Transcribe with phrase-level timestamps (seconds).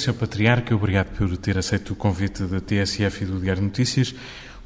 [0.00, 0.14] Sr.
[0.14, 0.74] Patriarca.
[0.74, 4.14] Obrigado por ter aceito o convite da TSF e do Diário Notícias.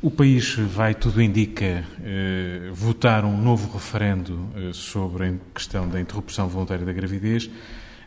[0.01, 6.01] O país vai, tudo indica, eh, votar um novo referendo eh, sobre a questão da
[6.01, 7.51] interrupção voluntária da gravidez.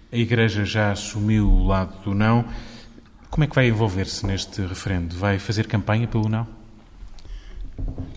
[0.09, 2.45] A Igreja já assumiu o lado do não.
[3.29, 5.13] Como é que vai envolver-se neste referendo?
[5.15, 6.47] Vai fazer campanha pelo não?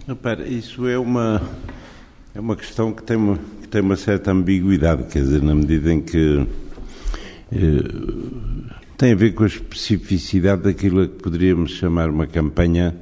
[0.07, 1.43] Repara, isso é uma,
[2.33, 5.93] é uma questão que tem uma, que tem uma certa ambiguidade, quer dizer, na medida
[5.93, 6.47] em que
[7.51, 12.95] eh, tem a ver com a especificidade daquilo que poderíamos chamar uma campanha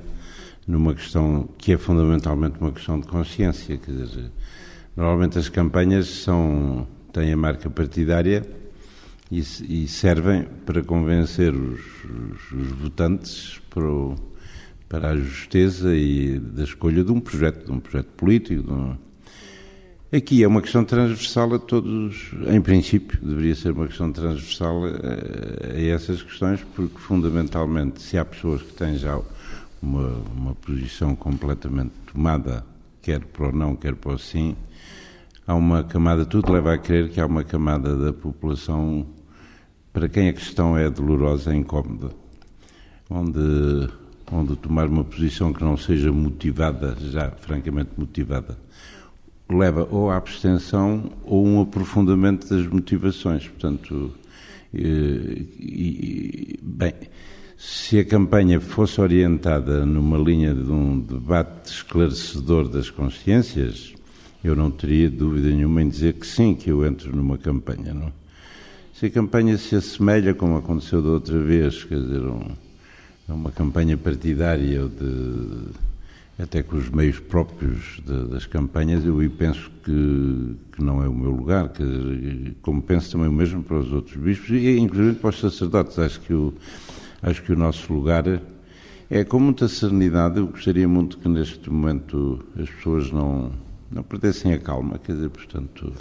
[0.64, 4.30] numa questão que é fundamentalmente uma questão de consciência, quer dizer,
[4.96, 8.46] normalmente as campanhas são, têm a marca partidária
[9.28, 14.14] e, e servem para convencer os, os, os votantes para, o,
[14.88, 18.72] para, a justeza e da escolha de um projeto, de um projeto político.
[18.72, 19.07] Um...
[20.10, 25.74] Aqui é uma questão transversal a todos, em princípio, deveria ser uma questão transversal a,
[25.74, 29.20] a essas questões, porque fundamentalmente, se há pessoas que têm já
[29.82, 32.64] uma, uma posição completamente tomada,
[33.02, 34.56] quer para o não, quer para o sim,
[35.46, 39.06] há uma camada, tudo leva a crer que há uma camada da população
[39.92, 42.12] para quem a questão é dolorosa, é incómoda,
[43.10, 43.90] onde,
[44.32, 48.56] onde tomar uma posição que não seja motivada, já francamente motivada,
[49.50, 53.46] leva ou à abstenção ou um aprofundamento das motivações.
[53.48, 54.12] Portanto,
[54.72, 56.92] e, e, bem,
[57.56, 63.94] se a campanha fosse orientada numa linha de um debate esclarecedor das consciências,
[64.44, 67.92] eu não teria dúvida nenhuma em dizer que sim, que eu entro numa campanha.
[67.92, 68.12] Não?
[68.94, 72.46] Se a campanha se assemelha, como aconteceu da outra vez, quer dizer, um,
[73.28, 75.72] uma campanha partidária ou de,
[76.38, 81.14] até com os meios próprios de, das campanhas, eu penso que, que, não é o
[81.14, 85.30] meu lugar, dizer, como penso também o mesmo para os outros bispos e inclusive para
[85.30, 85.98] os sacerdotes.
[85.98, 86.54] Acho que o,
[87.20, 88.24] acho que o nosso lugar
[89.10, 90.38] é com muita serenidade.
[90.38, 93.50] Eu gostaria muito que neste momento as pessoas não,
[93.90, 95.92] não perdessem a calma, quer dizer, portanto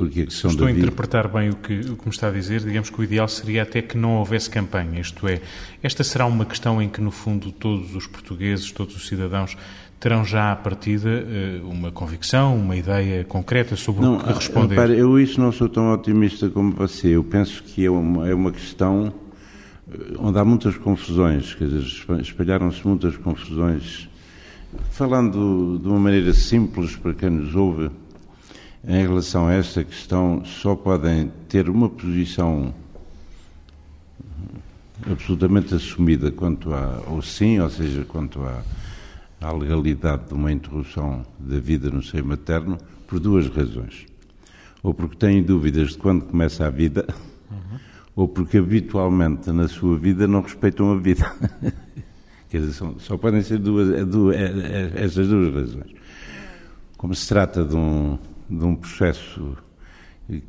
[0.00, 2.60] porque a questão Estou a interpretar bem o que, o que me está a dizer.
[2.60, 4.98] Digamos que o ideal seria até que não houvesse campanha.
[4.98, 5.42] Isto é,
[5.82, 9.58] esta será uma questão em que, no fundo, todos os portugueses, todos os cidadãos
[10.00, 14.74] terão já à partida eh, uma convicção, uma ideia concreta sobre não, o que responder.
[14.74, 17.08] Repare, eu isso não sou tão otimista como você.
[17.08, 19.12] Eu penso que é uma, é uma questão
[19.92, 24.08] eh, onde há muitas confusões, quer dizer, espalharam-se muitas confusões.
[24.92, 27.90] Falando de uma maneira simples para quem nos ouve,
[28.86, 32.72] em relação a esta questão só podem ter uma posição
[35.10, 38.62] absolutamente assumida quanto ao sim, ou seja, quanto à,
[39.40, 44.06] à legalidade de uma interrupção da vida no seio materno, por duas razões.
[44.82, 47.06] Ou porque têm dúvidas de quando começa a vida,
[47.50, 47.78] uhum.
[48.16, 51.30] ou porque habitualmente na sua vida não respeitam a vida.
[52.48, 54.36] Quer dizer, são, só podem ser duas, duas,
[54.96, 55.92] essas duas razões.
[56.96, 58.18] Como se trata de um,
[58.50, 59.56] de um processo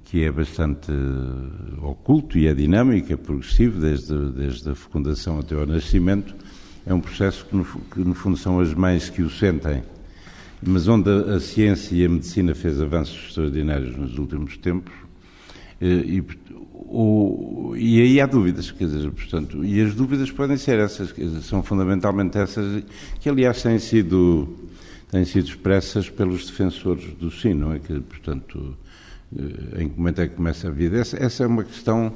[0.03, 0.91] que é bastante
[1.81, 6.35] oculto e é dinâmico, é progressivo, desde, desde a fecundação até ao nascimento.
[6.85, 9.83] É um processo que no, que, no fundo, são as mães que o sentem,
[10.61, 14.93] mas onde a, a ciência e a medicina fez avanços extraordinários nos últimos tempos.
[15.79, 16.23] Eh, e,
[17.77, 21.63] e aí há dúvidas, quer dizer, portanto, e as dúvidas podem ser essas, dizer, são
[21.63, 22.83] fundamentalmente essas,
[23.19, 24.55] que aliás têm sido
[25.11, 27.79] têm sido expressas pelos defensores do sim, não é?
[27.79, 28.77] Que, portanto,
[29.37, 30.97] eh, em que momento é que começa a vida?
[30.97, 32.13] Essa, essa é uma questão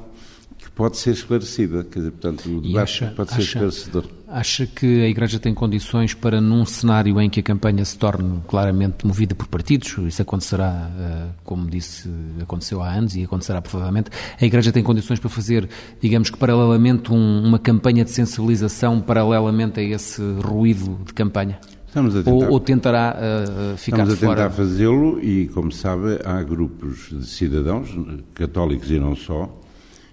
[0.58, 4.04] que pode ser esclarecida, quer dizer, portanto, o debate acha, pode ser acha, esclarecedor.
[4.26, 8.40] Acha que a Igreja tem condições para, num cenário em que a campanha se torne
[8.48, 12.10] claramente movida por partidos, isso acontecerá, eh, como disse,
[12.40, 14.10] aconteceu há anos e acontecerá provavelmente,
[14.40, 15.68] a Igreja tem condições para fazer,
[16.00, 21.60] digamos que paralelamente, um, uma campanha de sensibilização paralelamente a esse ruído de campanha?
[21.96, 24.42] Estamos a tentar, ou, ou tentará uh, ficar Estamos a fora?
[24.42, 27.88] tentar fazê-lo e, como sabe, há grupos de cidadãos,
[28.34, 29.50] católicos e não só,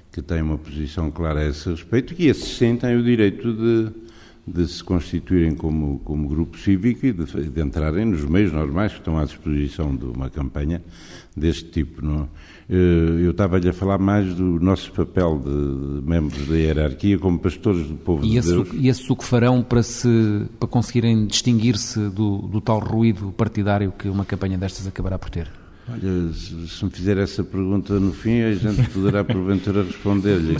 [0.10, 3.90] que têm uma posição clara a esse respeito e esses sim têm o direito de,
[4.48, 9.00] de se constituírem como, como grupo cívico e de, de, entrarem nos meios normais que
[9.00, 10.82] estão à disposição de uma campanha
[11.36, 12.02] deste tipo.
[12.02, 12.30] Não?
[12.74, 17.86] Eh, eu estava-lhe a falar mais do nosso papel de membros da hierarquia como pastores
[17.86, 18.70] do povo e de esse, Deus.
[18.74, 23.92] E esse o que farão para, se, para conseguirem distinguir-se do, do tal ruído partidário
[23.92, 25.52] que uma campanha destas acabará por ter?
[25.88, 30.56] Olha, se me fizer essa pergunta no fim, a gente poderá porventura responder-lhe.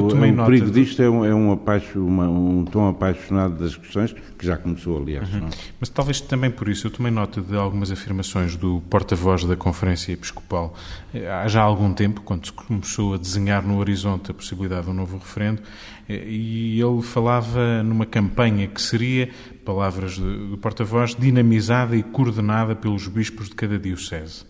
[0.00, 4.46] O perigo disto é um, é um, apaixo, uma, um tom apaixonado das questões, que
[4.46, 5.32] já começou, aliás.
[5.34, 5.50] Uhum.
[5.78, 10.12] Mas talvez também por isso, eu tomei nota de algumas afirmações do porta-voz da Conferência
[10.12, 10.74] Episcopal
[11.12, 14.90] eh, há já algum tempo, quando se começou a desenhar no horizonte a possibilidade de
[14.90, 15.60] um novo referendo,
[16.08, 19.28] eh, e ele falava numa campanha que seria,
[19.62, 24.44] palavras do porta-voz, dinamizada e coordenada pelos bispos de cada diocese.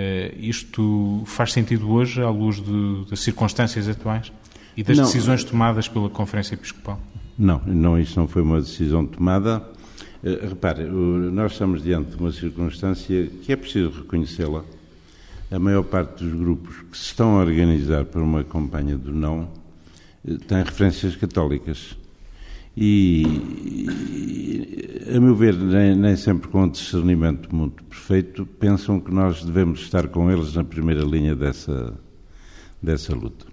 [0.00, 4.32] Eh, isto faz sentido hoje, à luz de, das circunstâncias atuais
[4.76, 7.00] e das não, decisões tomadas pela Conferência Episcopal?
[7.36, 9.58] Não, não, isso não foi uma decisão tomada.
[10.22, 14.62] Uh, repare, nós estamos diante de uma circunstância que é preciso reconhecê-la.
[15.50, 19.48] A maior parte dos grupos que se estão a organizar para uma campanha do não
[20.46, 21.97] tem referências católicas.
[22.80, 23.24] E,
[25.12, 29.80] a meu ver, nem, nem, sempre com um discernimento muito perfeito, pensam que nós devemos
[29.80, 31.92] estar com eles na primeira linha dessa,
[32.80, 33.46] dessa luta.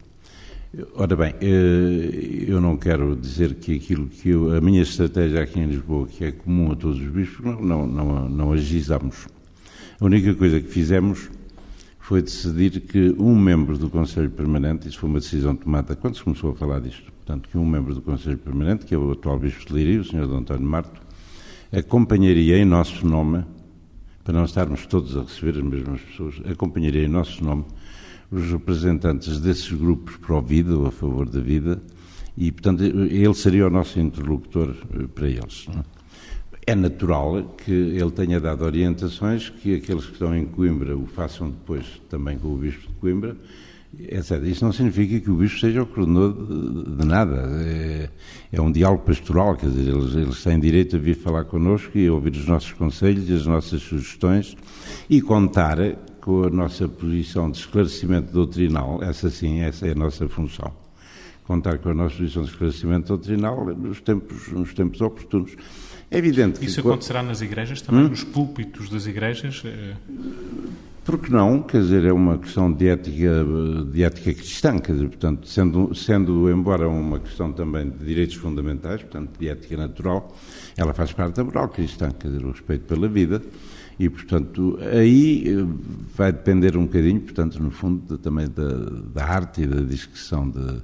[0.93, 5.59] Ora bem, eh, eu não quero dizer que aquilo que eu, a minha estratégia aqui
[5.59, 8.53] em Lisboa, que é comum a todos os bispos, não, não, não.
[8.53, 11.31] A única coisa que fizemos
[12.05, 16.23] foi decidir que um membro do Conselho Permanente, isso foi uma decisão tomada quando se
[16.23, 19.39] começou a falar disto, portanto, que um membro do Conselho Permanente, que é o atual
[19.39, 20.27] Bispo de Lírio, o Sr.
[20.27, 20.35] D.
[20.35, 21.01] António Marto,
[21.73, 23.43] acompanharia em nosso nome,
[24.23, 27.65] para não estarmos todos a receber as mesmas pessoas, acompanharia em nosso nome
[28.29, 31.81] os representantes desses grupos pró-vida ou a favor da vida,
[32.37, 35.65] e, portanto, ele seria o nosso interlocutor eh, para eles.
[35.73, 35.94] Não é?
[36.67, 41.51] É natural que ele tenha dado orientações que aqueles que estão em Coimbra o façam
[41.51, 43.37] depois também com o Bispo de Coimbra,
[43.99, 44.41] etc.
[44.45, 47.35] Isso não significa que o Bispo seja o coordenador de, de nada.
[47.61, 48.09] É,
[48.51, 52.09] é, um diálogo pastoral, quer dizer, eles, eles têm direito a vir falar connosco e
[52.09, 54.57] ouvir os nossos conselhos as nossas sugestões
[55.07, 55.77] e contar
[56.19, 59.03] com a nossa posição de esclarecimento doutrinal.
[59.03, 60.84] Essa sim, essa é a nossa função.
[61.45, 65.55] Contar com a nossa posição de esclarecimento doutrinal nos tempos, nos tempos oportunos.
[66.09, 66.87] É evidente Isso que...
[66.87, 68.09] acontecerá nas igrejas também, hum?
[68.09, 69.61] nos púlpitos das igrejas?
[69.65, 69.95] Eh,
[71.03, 71.61] Porque não?
[71.61, 73.45] Quer dizer, é uma questão de ética,
[73.91, 79.01] de ética cristã, quer dizer, portanto, sendo, sendo, embora uma questão também de direitos fundamentais,
[79.01, 80.35] portanto, de ética natural,
[80.75, 83.41] ela faz parte da moral cristã, quer dizer, o respeito pela vida,
[83.99, 85.65] e, portanto, aí eh,
[86.15, 88.67] vai depender um bocadinho, portanto, no fundo, também da,
[89.13, 90.81] da arte e da discreção de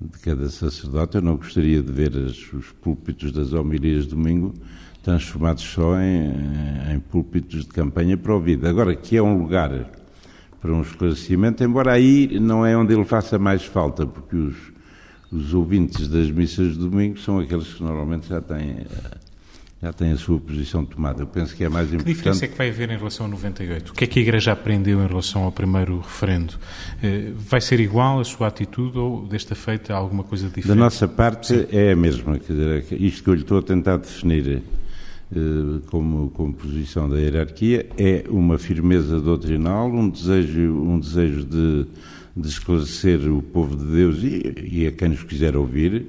[0.00, 1.16] de cada sacerdote.
[1.16, 4.54] Eu não gostaria de ver as, os púlpitos das homilias de domingo
[5.02, 8.68] transformados só em, em púlpitos de campanha para o vida.
[8.68, 9.90] Agora, que é um lugar
[10.60, 14.56] para um esclarecimento, embora aí não é onde ele faça mais falta, porque os,
[15.32, 18.86] os ouvintes das missas de domingo são aqueles que normalmente já têm
[19.82, 21.22] já tem a sua posição tomada.
[21.22, 22.04] Eu penso que é mais importante.
[22.04, 23.90] Que diferença é que vai haver em relação a 98?
[23.90, 26.54] O que é que a Igreja aprendeu em relação ao primeiro referendo?
[27.02, 30.68] Eh, vai ser igual a sua atitude ou desta feita alguma coisa diferente?
[30.68, 31.66] Da nossa parte Sim.
[31.72, 32.38] é a mesma.
[32.38, 34.62] Quer dizer, é isto que eu lhe estou a tentar definir
[35.34, 41.86] eh, como, como posição da hierarquia é uma firmeza doutrinal, um desejo, um desejo de,
[42.36, 46.06] de esclarecer o povo de Deus e, e a quem nos quiser ouvir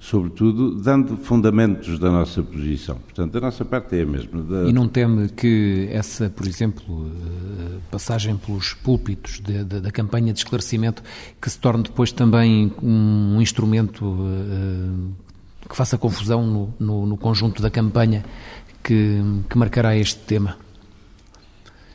[0.00, 2.96] sobretudo dando fundamentos da nossa posição.
[2.96, 4.42] Portanto, a nossa parte é a mesma.
[4.42, 4.62] Da...
[4.62, 10.32] E não teme que essa, por exemplo, eh, passagem pelos púlpitos de, de, da campanha
[10.32, 11.02] de esclarecimento,
[11.40, 15.12] que se torne depois também um instrumento uh,
[15.68, 18.24] que faça confusão no, no, no conjunto da campanha
[18.82, 19.20] que,
[19.50, 20.56] que, marcará este tema?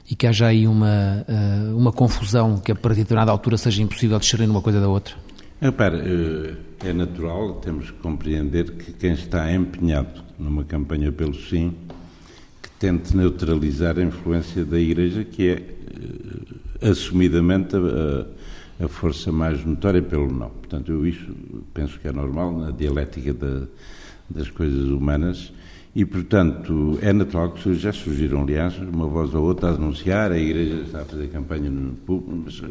[0.07, 3.81] E que haja aí uma, uh, uma confusão que a partir de determinada altura seja
[3.81, 5.24] impossível discernir uma coisa da outra?
[5.61, 11.73] Repare, é natural, temos que compreender que quem está empenhado numa campanha pelo sim,
[12.61, 19.63] que tente neutralizar a influência da Igreja, que é eh, assumidamente a, a, força mais
[19.63, 20.49] notória pelo não.
[20.49, 21.33] Portanto, eu isso
[21.73, 23.65] penso que é normal na dialética da,
[24.29, 25.53] das coisas humanas.
[25.95, 30.37] E, portanto, é natural que já surgiram, aliás, uma voz ou outra a denunciar, a
[30.37, 32.61] Igreja está a fazer campanha no público, mas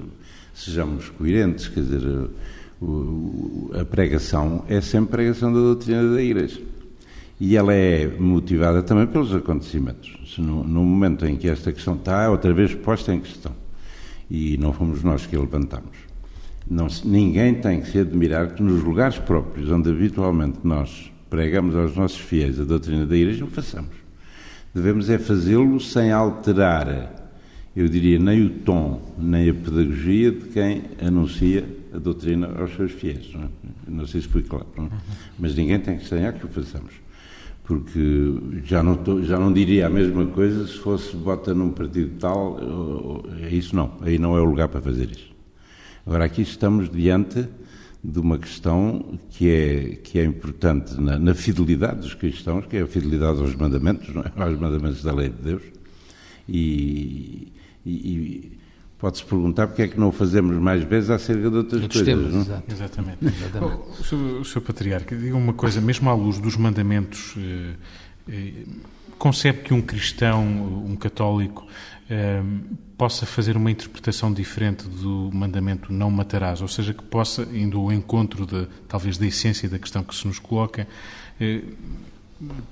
[0.53, 2.29] sejamos coerentes, quer dizer,
[3.81, 6.61] a pregação é sempre pregação da doutrina da Igreja.
[7.41, 10.37] E ela é motivada também pelos acontecimentos.
[10.39, 13.53] No, no momento em que esta questão está outra vez posta em questão,
[14.31, 15.97] e não fomos nós que a levantamos,
[16.69, 21.95] não, ninguém tem que se admirar que nos lugares próprios onde habitualmente nós pregamos aos
[21.95, 23.95] nossos fiéis a doutrina da Igreja, o façamos.
[24.75, 27.31] Devemos é fazê-lo sem alterar,
[27.77, 32.93] eu diria, nem o tom, nem a pedagogia de quem anuncia a doutrina aos seus
[32.93, 33.33] fiéis.
[33.33, 33.49] Não, é?
[33.87, 34.83] não sei se fui claro, é?
[35.39, 36.93] mas ninguém tem que estranhar que o façamos.
[37.63, 38.35] porque
[38.65, 43.23] já não, tô, já não diria a mesma coisa se fosse vota num partido tal,
[43.41, 45.33] é isso não, aí não é o lugar para fazer isso.
[46.07, 47.49] Agora aqui estamos diante
[48.03, 52.83] de uma questão que é, que é importante na, na fidelidade dos cristãos, que é
[52.83, 54.33] a fidelidade aos mandamentos, é?
[54.43, 55.63] aos mandamentos da lei de Deus,
[56.47, 57.51] e,
[57.87, 58.59] e
[59.05, 62.07] pode-se perguntar porque é que não o fazemos mais vezes acerca de outras coisas.
[62.07, 62.41] Temas, não?
[62.41, 62.73] Exato.
[62.73, 63.19] Exatamente.
[63.23, 63.83] Exatamente.
[63.87, 67.75] Oh, o, senhor, o senhor Patriarca, diga uma coisa, mesmo à luz dos mandamentos, eh,
[68.31, 68.53] eh,
[69.19, 70.43] concebe que um cristão,
[70.89, 71.67] um católico,
[72.09, 72.43] eh,
[72.97, 77.93] possa fazer uma interpretação diferente do mandamento não matarás, ou seja, que possa, indo ao
[77.93, 80.89] encontro de, talvez da essência da questão que se nos coloca,
[81.39, 81.61] eh,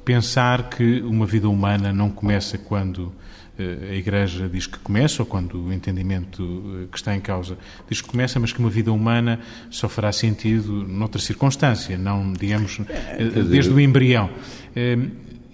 [0.02, 3.12] pensar que uma vida humana não começa quando
[3.58, 8.00] a Igreja diz que começa, ou quando o entendimento eh, que está em causa diz
[8.00, 9.40] que começa, mas que uma vida humana
[9.70, 14.30] só fará sentido noutra circunstância, não, digamos, é, desde o embrião.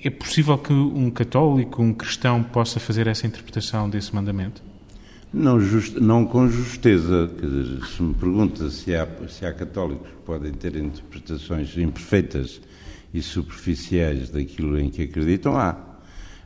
[0.01, 4.63] É possível que um católico, um cristão, possa fazer essa interpretação desse mandamento?
[5.33, 7.29] Não, just, não com justeza.
[7.39, 12.61] Quer dizer, se me pergunta se há, se há católicos que podem ter interpretações imperfeitas
[13.13, 15.77] e superficiais daquilo em que acreditam, há.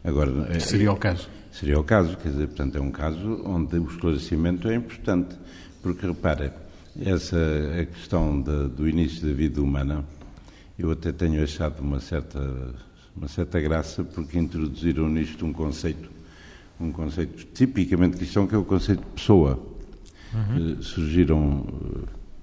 [0.03, 1.29] Agora, seria o caso?
[1.53, 5.37] Seria o caso, quer dizer, portanto, é um caso onde o esclarecimento é importante.
[5.83, 6.55] Porque, repara,
[7.01, 7.37] essa
[7.81, 10.05] a questão de, do início da vida humana,
[10.79, 12.41] eu até tenho achado uma certa
[13.15, 16.11] uma certa graça porque introduziram nisto um conceito,
[16.81, 19.61] um conceito tipicamente cristão que é o conceito de pessoa.
[20.33, 20.81] Uhum.
[20.81, 21.67] Surgiram,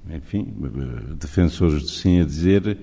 [0.10, 2.78] eh, enfim, eh, defensores de sim a dizer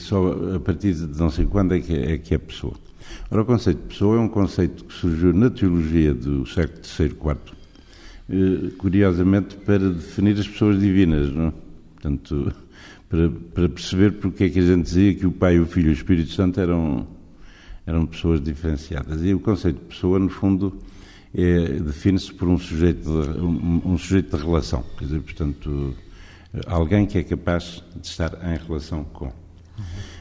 [0.00, 2.74] só a partir de não sei quando é que é, é que é pessoa.
[3.30, 7.06] Ora, o conceito de pessoa é um conceito que surgiu na teologia do século III,
[8.28, 11.48] IV, curiosamente para definir as pessoas divinas, não?
[11.48, 11.52] É?
[11.94, 12.52] Portanto,
[13.08, 15.90] para, para perceber porque é que a gente dizia que o Pai, o Filho e
[15.90, 17.06] o Espírito Santo eram
[17.90, 19.22] eram pessoas diferenciadas.
[19.22, 20.78] E o conceito de pessoa, no fundo,
[21.34, 24.84] é, define-se por um sujeito, de, um, um, sujeito de relação.
[24.98, 25.94] Quer dizer, portanto,
[26.66, 29.32] alguém que é capaz de estar em relação com.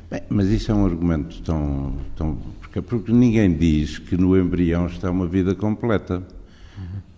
[0.10, 1.98] Bem, mas isso é um argumento tão.
[2.16, 2.38] tão
[2.72, 6.24] porque, porque, ninguém diz que no embrião está uma vida completa.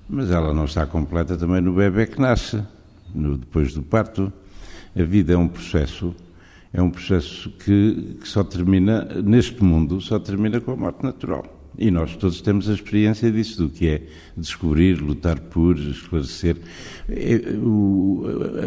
[0.09, 2.61] Mas ela não está completa também no bebê que nasce,
[3.13, 4.31] no, depois do parto.
[4.97, 6.13] A vida é um processo
[6.73, 11.43] é um processo que, que, só termina, neste mundo, só termina com a morte natural.
[11.77, 14.01] E nós todos temos a experiência disso, do que é
[14.35, 16.57] descobrir, lutar por, esclarecer.
[17.09, 17.41] É,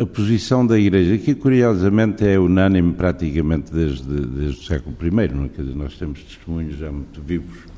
[0.01, 5.45] a posição da Igreja, que curiosamente é unânime praticamente desde, desde o século I, não
[5.45, 5.49] é?
[5.49, 7.74] Quer dizer, nós temos testemunhos já muito vivos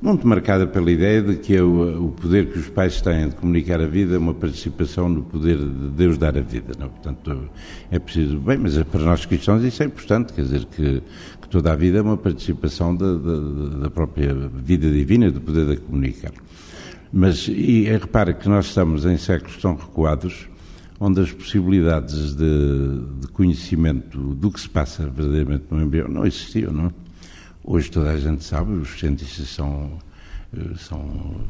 [0.00, 3.80] muito marcada pela ideia de que é o, poder que os pais têm de comunicar
[3.80, 6.74] a vida é uma participação no poder de Deus dar a vida.
[6.78, 6.88] Não?
[6.88, 7.48] Portanto,
[7.90, 8.38] é preciso.
[8.38, 11.02] Bem, mas para nós cristãos isso é importante, quer dizer, que,
[11.40, 15.66] que toda a vida é uma participação da, da, da, própria vida divina, do poder
[15.66, 16.32] de comunicar.
[17.12, 20.48] Mas, e repara que nós estamos em séculos tão recuados,
[20.98, 26.72] onde as possibilidades de, de conhecimento do que se passa verdadeiramente no embrião não existiam,
[26.72, 26.92] não?
[27.64, 29.98] Hoje toda a gente sabe, os cientistas são,
[30.56, 31.40] eh, são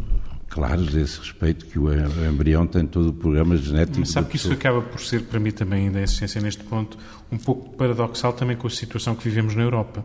[0.49, 1.91] claros a esse respeito, que o
[2.29, 4.01] embrião tem todo o programa genético.
[4.01, 6.99] Mas sabe que isso acaba por ser, para mim também, ainda a ciência neste ponto,
[7.31, 10.05] um pouco paradoxal também com a situação que vivemos na Europa.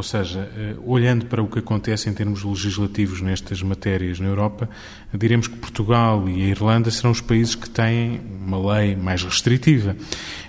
[0.00, 4.66] Ou seja, eh, olhando para o que acontece em termos legislativos nestas matérias na Europa,
[5.12, 9.94] diremos que Portugal e a Irlanda serão os países que têm uma lei mais restritiva.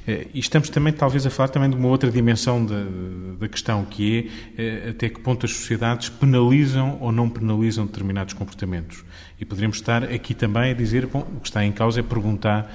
[0.07, 2.81] Eh, e estamos também, talvez, a falar também de uma outra dimensão da,
[3.37, 8.33] da questão, que é eh, até que ponto as sociedades penalizam ou não penalizam determinados
[8.33, 9.03] comportamentos.
[9.37, 12.73] E poderíamos estar aqui também a dizer, bom, o que está em causa é perguntar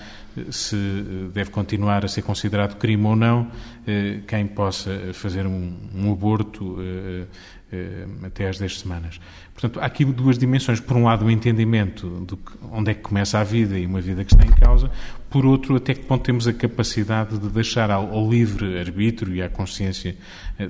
[0.50, 3.50] se eh, deve continuar a ser considerado crime ou não
[3.87, 9.21] eh, quem possa fazer um, um aborto eh, até às 10 semanas.
[9.52, 10.78] Portanto, há aqui duas dimensões.
[10.78, 12.38] Por um lado, o entendimento de
[12.71, 14.90] onde é que começa a vida e uma vida que está em causa.
[15.28, 19.43] Por outro, até que ponto temos a capacidade de deixar ao, ao livre arbítrio e
[19.43, 20.16] à consciência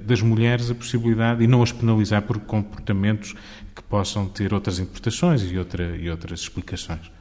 [0.06, 3.34] das mulheres a possibilidade e não as penalizar por comportamentos
[3.74, 7.15] que possam ter outras interpretações e, outra, e outras explicações.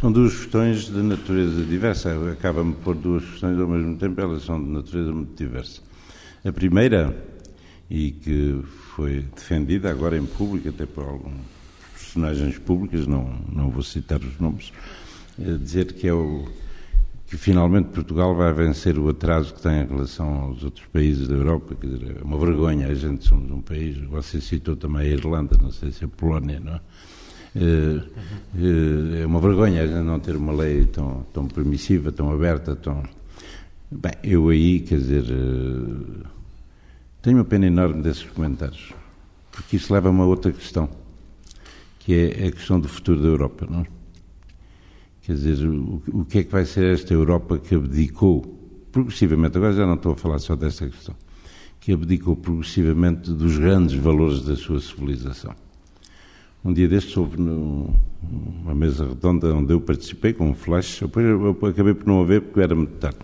[0.00, 2.10] São duas questões de natureza diversa.
[2.32, 5.82] Acaba-me por duas questões ao mesmo tempo, elas são de natureza muito diversa.
[6.42, 7.14] A primeira,
[7.90, 8.62] e que
[8.96, 11.42] foi defendida agora em público, até por alguns
[11.92, 14.72] personagens públicas, não, não vou citar os nomes,
[15.38, 16.48] é dizer que é o
[17.26, 21.34] que finalmente Portugal vai vencer o atraso que tem em relação aos outros países da
[21.34, 25.10] Europa, quer dizer, é uma vergonha, a gente somos um país, você citou também a
[25.10, 26.80] Irlanda, não sei se a Polónia, não é?
[27.56, 28.02] Eh,
[28.56, 33.02] eh, é uma vergonha não ter uma lei tão, tão permissiva, tão aberta, tão.
[33.90, 36.26] Bem, eu aí, quer dizer, eh,
[37.22, 38.94] Tenho uma pena enorme desses comentários,
[39.52, 40.88] porque isso leva a uma outra questão,
[41.98, 43.86] que é a questão do futuro da Europa, não é?
[45.20, 48.40] Quer dizer, o, o que é que vai ser esta Europa que abdicou
[48.90, 51.14] progressivamente, agora já não estou a falar só desta questão,
[51.78, 55.54] que abdicou progressivamente dos grandes valores da sua civilização.
[56.64, 61.50] Um dia destes houve uma mesa redonda onde eu participei com um flash, depois eu
[61.66, 63.18] acabei por não haver porque era muito tarde.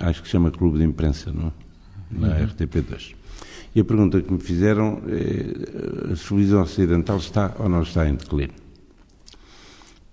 [0.00, 1.48] Acho que se chama Clube de Imprensa, não?
[1.48, 1.66] É?
[2.10, 2.46] na uhum.
[2.46, 3.14] RTP2.
[3.74, 8.14] E a pergunta que me fizeram é: a civilização ocidental está ou não está em
[8.14, 8.54] declínio?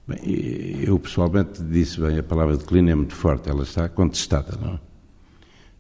[0.06, 0.20] Bem,
[0.84, 4.78] eu pessoalmente disse, bem, a palavra declínio é muito forte, ela está contestada, não?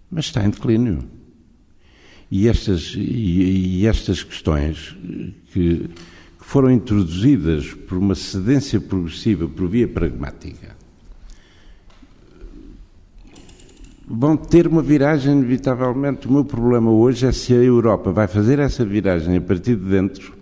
[0.09, 1.03] Mas está em declínio.
[2.31, 4.95] E estas, e, e estas questões
[5.51, 5.89] que, que
[6.43, 10.75] foram introduzidas por uma cedência progressiva por via pragmática,
[14.07, 16.27] vão ter uma viragem inevitavelmente.
[16.27, 19.89] O meu problema hoje é se a Europa vai fazer essa viragem a partir de
[19.89, 20.33] dentro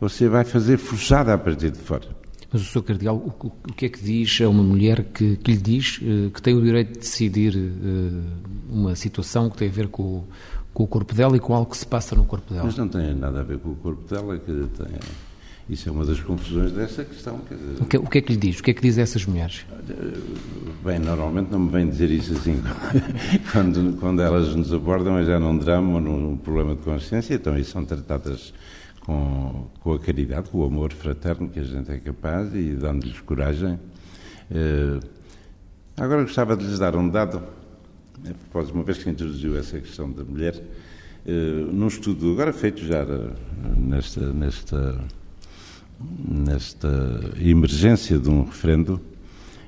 [0.00, 2.06] ou se vai fazer forçada a partir de fora.
[2.52, 2.82] Mas o Sr.
[2.82, 6.30] Cardeal, o, o, que é que diz a uma mulher que, que lhe diz uh,
[6.30, 8.22] que tem o direito de decidir uh,
[8.70, 10.24] uma situação que tem a ver com,
[10.72, 12.66] com, o corpo dela e com algo que se passa no corpo dela?
[12.66, 14.98] Mas não tem nada a ver com o corpo dela, que tem,
[15.68, 17.38] isso é uma das confusões dessa questão.
[17.78, 18.58] O, que, o que é que lhe diz?
[18.58, 19.66] O que é que diz a essas mulheres?
[20.82, 22.62] Bem, normalmente não me vem dizer isso assim.
[23.52, 27.56] quando, quando elas nos abordam é já num drama ou num problema de consciência, então
[27.58, 28.54] isso são tratadas
[29.04, 33.20] com, com a caridade, com o amor fraterno que a gente é capaz e dando-lhes
[33.20, 33.78] coragem.
[34.50, 35.00] Uh,
[35.98, 37.42] agora gostava de lhes dar um dado,
[38.24, 42.84] a propósito, uma vez que introduziu essa questão da mulher, uh, num estudo agora feito
[42.84, 43.32] já uh,
[43.76, 45.04] nesta, nesta
[46.00, 46.88] nesta
[47.40, 49.00] emergência de um referendo,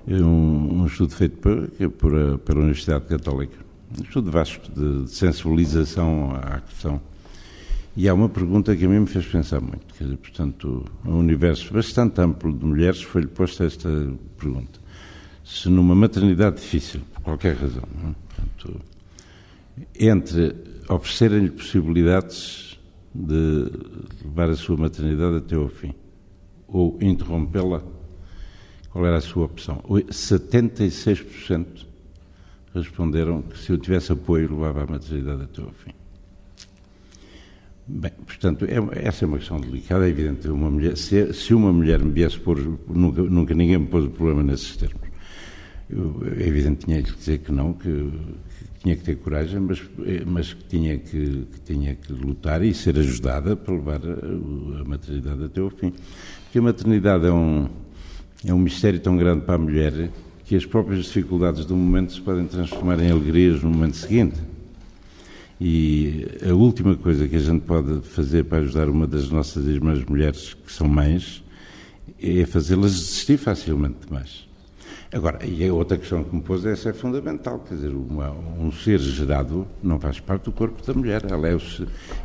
[0.07, 3.57] um, um estudo feito por, por, pela Universidade Católica,
[3.99, 7.00] um estudo vasto de, de, sensibilização à questão.
[7.97, 9.92] E há uma pergunta que a mim me fez pensar muito.
[9.99, 13.89] Quer dizer, portanto, um universo bastante amplo de mulheres foi-lhe posta esta
[14.39, 14.78] pergunta.
[15.45, 18.29] Se numa maternidade difícil, por qualquer razão, é?
[18.40, 18.80] Portanto,
[19.98, 20.54] entre
[20.88, 22.78] oferecerem-lhe possibilidades
[23.14, 23.70] de
[24.24, 25.94] levar a sua maternidade até ao fim
[26.68, 27.82] ou interrompê-la,
[28.90, 29.82] qual era a sua opção?
[29.88, 31.86] 76%
[32.74, 35.92] responderam que se eu tivesse apoio levava a maternidade até ao fim.
[37.86, 40.48] Bem, portanto, é, essa é uma questão delicada, é evidente.
[40.48, 44.10] Uma mulher, se, se, uma mulher me viesse pôr, nunca, nunca ninguém me pôs o
[44.10, 45.09] problema nesses termos.
[45.92, 49.82] Eu, é evidente, tinha que dizer que não, que, que tinha que ter coragem, mas,
[50.26, 54.84] mas que, tinha que, que, tinha que lutar e ser ajudada para levar a, a
[54.84, 55.92] maternidade até ao fim.
[56.44, 57.68] Porque a maternidade é um,
[58.46, 60.10] é um mistério tão grande para a mulher
[60.44, 64.40] que as próprias dificuldades do momento se podem transformar em alegrias no momento seguinte.
[65.60, 70.04] E a última coisa que a gente pode fazer para ajudar uma das nossas irmãs
[70.04, 71.44] mulheres que são mães
[72.20, 74.50] é fazê-las desistir facilmente demais.
[75.12, 78.30] Agora, e a outra questão que me pôs é essa é fundamental, quer dizer, uma,
[78.30, 81.58] um ser gerado não faz parte do corpo da mulher, ela é,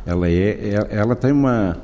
[0.06, 1.76] ela é, ela tem uma,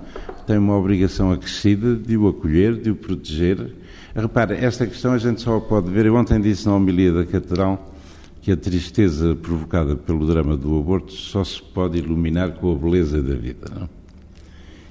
[0.46, 3.74] tem uma obrigação acrescida de o acolher, de o proteger.
[4.14, 7.92] Repara, esta questão a gente só pode ver, eu ontem disse na homilia da Catedral
[8.40, 13.20] que a tristeza provocada pelo drama do aborto só se pode iluminar com a beleza
[13.20, 13.88] da vida, não?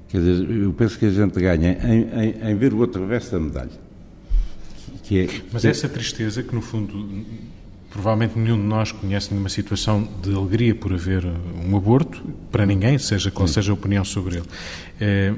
[0.10, 3.32] Quer dizer, eu penso que a gente ganha em, em, em ver o outro reverso
[3.32, 3.90] da medalha.
[5.12, 7.26] Que é, Mas essa tristeza que, no fundo,
[7.89, 12.97] provavelmente nenhum de nós conhece nenhuma situação de alegria por haver um aborto, para ninguém,
[12.97, 14.45] seja qual seja a opinião sobre ele.
[15.02, 15.34] É,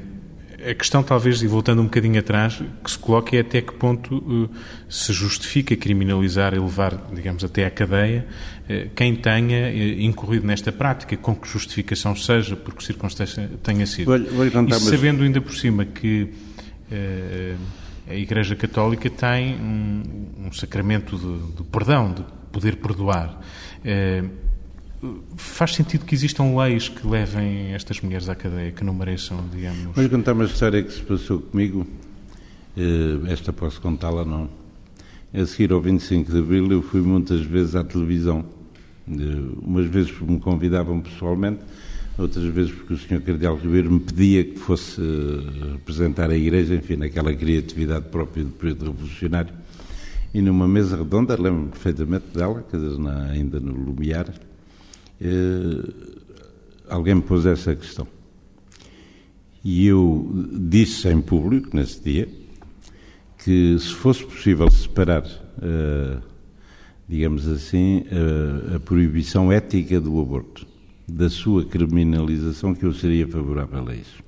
[0.70, 4.14] a questão, talvez, e voltando um bocadinho atrás, que se coloca é até que ponto
[4.14, 4.48] uh,
[4.88, 8.24] se justifica criminalizar e levar, digamos, até à cadeia
[8.70, 13.86] uh, quem tenha uh, incorrido nesta prática, com que justificação seja, por que circunstância tenha
[13.86, 14.06] sido.
[14.06, 16.28] Vou, vou e sabendo ainda por cima que
[18.08, 23.40] a Igreja Católica tem um, um sacramento de, de, perdão, de poder perdoar.
[25.36, 29.94] Faz sentido que existam leis que levem estas mulheres à cadeia, que não mereçam, digamos...
[29.94, 31.86] Vou contar uma história que se passou comigo,
[32.76, 34.48] eh, esta posso contá-la, não?
[35.34, 38.44] A seguir ao 25 de Abril eu fui muitas vezes à televisão,
[39.62, 41.60] umas vezes me convidavam pessoalmente,
[42.18, 43.20] outras vezes porque o Sr.
[43.20, 48.50] Cardeal Ribeiro me pedia que fosse eh, representar a Igreja, enfim, naquela criatividade própria do
[48.50, 49.54] período revolucionário.
[50.32, 54.32] E numa mesa redonda, lembro-me perfeitamente dela, quer dizer, na, ainda no Lumiar,
[55.20, 56.14] eh,
[56.88, 58.06] alguém me pôs essa questão.
[59.64, 62.28] E eu disse em público, nesse dia,
[63.42, 66.22] que se fosse possível separar, uh,
[67.08, 70.66] digamos assim, uh, a proibição ética do aborto,
[71.06, 74.22] da sua criminalização que eu seria favorável a isso.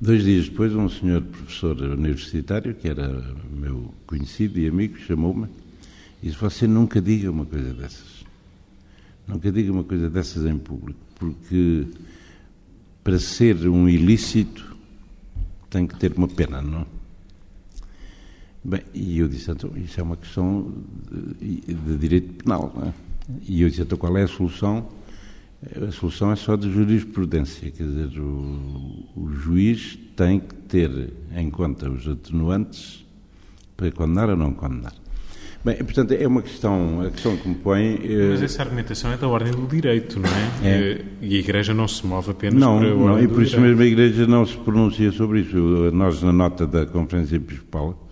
[0.00, 5.46] Dois dias depois, um senhor professor universitário, que era meu conhecido e amigo, chamou-me
[6.20, 8.24] e disse: Você nunca diga uma coisa dessas.
[9.28, 11.86] Nunca diga uma coisa dessas em público, porque
[13.04, 14.76] para ser um ilícito
[15.70, 16.84] tem que ter uma pena, não?
[18.64, 20.72] Bem, e eu disse: Então, isso é uma questão
[21.40, 22.92] de, de direito penal, não é?
[23.46, 24.88] E eu disse: Então, qual é a solução?
[25.80, 31.50] A solução é só de jurisprudência, quer dizer, o, o, juiz tem que ter em
[31.50, 33.06] conta os atenuantes
[33.76, 34.92] para condenar ou não condenar.
[35.64, 38.00] Bem, portanto, é uma questão, a questão que me põe...
[38.02, 40.68] Eh, Mas essa argumentação é da ordem do direito, não é?
[40.68, 40.68] é.
[40.68, 43.42] Eh, e a Igreja não se move apenas não, para a ordem Não, e por
[43.44, 45.56] isso mesmo a Igreja não se pronuncia sobre isso.
[45.92, 48.08] Nós, na nota da Conferência Episcopal,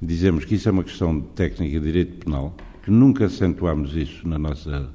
[0.00, 4.28] dizemos que isso é uma questão de técnica de direito penal, que nunca acentuámos isso
[4.28, 4.88] na nossa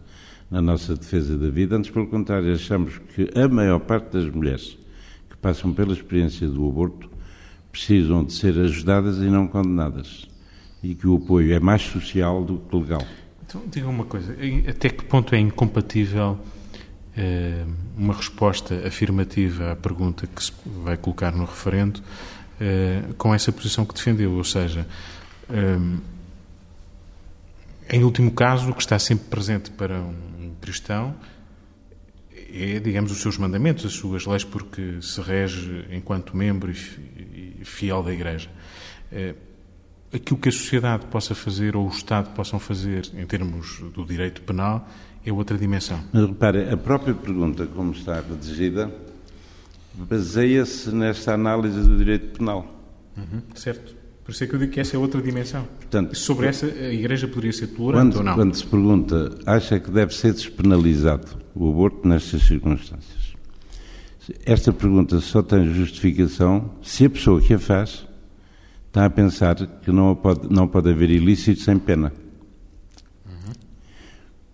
[0.49, 1.75] na nossa defesa da vida.
[1.75, 4.77] Antes, pelo contrário, achamos que a maior parte das mulheres
[5.29, 7.09] que passam pela experiência do aborto
[7.71, 10.27] precisam de ser ajudadas e não condenadas.
[10.81, 13.05] E que o apoio é mais social do que legal.
[13.45, 14.35] Então, diga uma coisa:
[14.67, 16.37] até que ponto é incompatível
[17.15, 17.65] eh,
[17.97, 20.51] uma resposta afirmativa à pergunta que se
[20.83, 22.01] vai colocar no referendo
[22.61, 24.33] eh, com essa posição que defendeu?
[24.33, 24.87] Ou seja,
[25.49, 25.79] eh,
[27.89, 30.36] em último caso, o que está sempre presente para um
[30.67, 31.15] cristão
[32.53, 38.03] é, digamos, os seus mandamentos, as suas leis, porque se rege enquanto membro e fiel
[38.03, 38.49] da Igreja.
[39.11, 39.35] É,
[40.13, 44.41] aquilo que a sociedade possa fazer ou o Estado possam fazer em termos do direito
[44.41, 44.87] penal
[45.25, 46.01] é outra dimensão.
[46.13, 48.89] Mas repare, a própria pergunta, como está redigida,
[49.93, 52.65] baseia-se nesta análise do direito penal.
[53.17, 53.96] Uhum, certo.
[54.27, 55.63] Por isso é que eu digo que essa é outra dimensão.
[55.63, 58.35] Portanto, Sobre essa, a Igreja poderia ser tolerante quando, ou não?
[58.35, 63.33] Quando se pergunta, acha que deve ser despenalizado o aborto nestas circunstâncias?
[64.45, 68.05] Esta pergunta só tem justificação se a pessoa que a faz
[68.87, 72.11] está a pensar que não pode, não pode haver ilícito sem pena.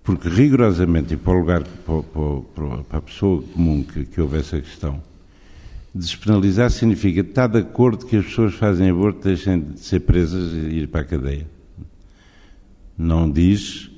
[0.04, 4.38] Porque rigorosamente, e para o lugar, para, para, para a pessoa comum que, que houve
[4.38, 5.02] essa questão,
[5.96, 10.52] Despenalizar significa estar de acordo que as pessoas que fazem aborto deixem de ser presas
[10.54, 11.48] e ir para a cadeia.
[12.98, 13.92] Não diz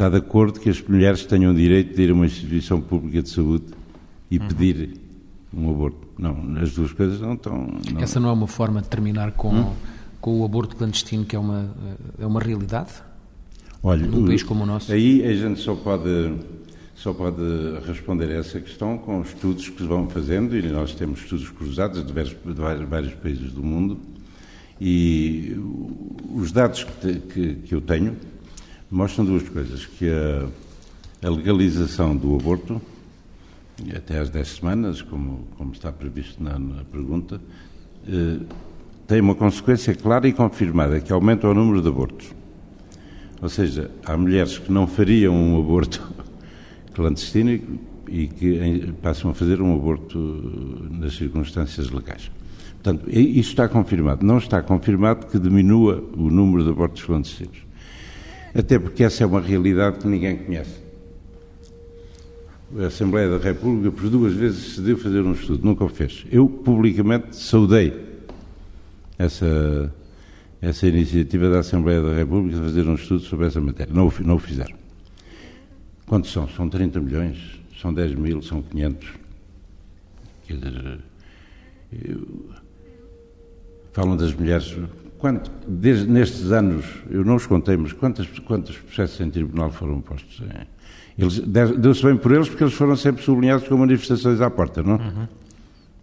[0.00, 3.22] está de acordo que as mulheres tenham o direito de ir a uma instituição pública
[3.22, 3.66] de saúde
[4.30, 4.48] e uhum.
[4.48, 4.98] pedir
[5.52, 6.08] um aborto.
[6.18, 7.68] Não, as duas coisas não estão.
[7.92, 8.00] Não.
[8.00, 9.72] Essa não é uma forma de terminar com, hum?
[10.18, 11.70] com o aborto clandestino, que é uma,
[12.18, 12.92] é uma realidade?
[13.82, 14.90] Olha, num país como o nosso?
[14.92, 16.34] Aí a gente só pode
[17.02, 17.40] só pode
[17.86, 22.12] responder a essa questão com estudos que vão fazendo, e nós temos estudos cruzados de
[22.12, 23.98] vários, de vários países do mundo,
[24.78, 25.56] e
[26.34, 28.14] os dados que, que, que, eu tenho
[28.90, 32.82] mostram duas coisas, que a, a, legalização do aborto,
[33.96, 37.40] até às 10 semanas, como, como está previsto na, na pergunta,
[38.06, 38.40] eh,
[39.06, 42.30] tem uma consequência clara e confirmada, que aumenta o número de abortos.
[43.40, 46.20] Ou seja, há mulheres que não fariam um aborto
[46.94, 47.60] clandestino
[48.08, 50.18] e que passam a fazer um aborto
[50.90, 52.30] nas circunstâncias legais.
[52.82, 54.24] Portanto, isso está confirmado.
[54.24, 57.58] Não está confirmado que diminua o número de abortos clandestinos.
[58.54, 60.80] Até porque essa é uma realidade que ninguém conhece.
[62.78, 66.24] A Assembleia da República, por duas vezes, decidiu fazer um estudo, nunca o fez.
[66.30, 67.92] Eu, publicamente, saudei
[69.18, 69.92] essa,
[70.62, 73.92] essa iniciativa da Assembleia da República de fazer um estudo sobre essa matéria.
[73.92, 74.79] Não o, não o fizeram.
[76.10, 76.48] Quantos são?
[76.48, 77.38] São 30 milhões?
[77.80, 78.42] São 10 mil?
[78.42, 79.08] São 500?
[80.44, 80.98] Quer dizer,
[81.92, 82.50] eu...
[83.92, 84.76] falam das mulheres.
[85.18, 90.00] Quanto, desde, nestes anos, eu não os contei, mas quantos, quantos processos em tribunal foram
[90.00, 90.42] postos?
[91.16, 94.96] Eles, deu-se bem por eles porque eles foram sempre sublinhados com manifestações à porta, não?
[94.96, 95.28] Uhum.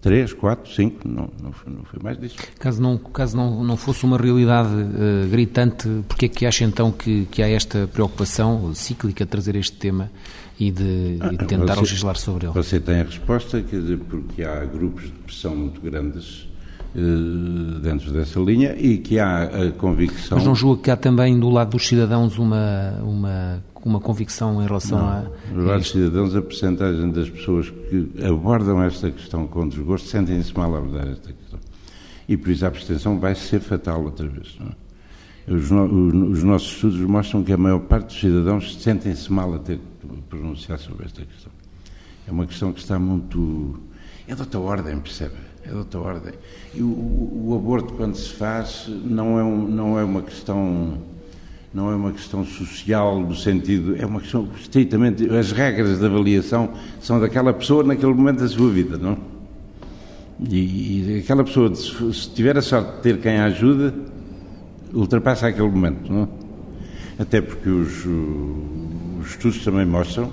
[0.08, 2.38] Três, quatro, cinco, não, não, foi, não foi mais disso.
[2.58, 6.92] Caso não, caso não, não fosse uma realidade uh, gritante, porquê é que acha então
[6.92, 10.10] que, que há esta preocupação cíclica de trazer este tema
[10.58, 12.54] e de, ah, de tentar você, legislar sobre ele?
[12.54, 16.48] Você tem a resposta, quer dizer, porque há grupos de pressão muito grandes
[16.96, 20.38] uh, dentro dessa linha e que há a convicção...
[20.38, 24.66] Mas não julga que há também do lado dos cidadãos uma, uma uma convicção em
[24.66, 25.26] relação não, a.
[25.52, 30.76] Nos vários cidadãos, a percentagem das pessoas que abordam esta questão com desgosto sentem-se mal
[30.76, 31.60] a abordar esta questão.
[32.28, 34.58] E por isso a abstenção vai ser fatal outra vez.
[35.48, 39.60] Os, no, os, nossos estudos mostram que a maior parte dos cidadãos sentem-se mal a
[39.60, 41.52] ter que pronunciar sobre esta questão.
[42.28, 43.80] É uma questão que está muito.
[44.28, 45.36] É de outra ordem, percebe?
[45.64, 46.34] É de outra ordem.
[46.74, 50.98] E o, o, o aborto, quando se faz, não é, um, não é uma questão
[51.74, 56.72] não é uma questão social no sentido, é uma questão estritamente, as regras de avaliação
[57.02, 59.18] são daquela pessoa naquele momento da sua vida, não?
[60.50, 63.94] E, e aquela pessoa, se tiver a sorte de ter quem a ajuda,
[64.94, 66.30] ultrapassa aquele momento, não?
[67.20, 68.06] Até porque os,
[69.20, 70.32] os estudos também mostram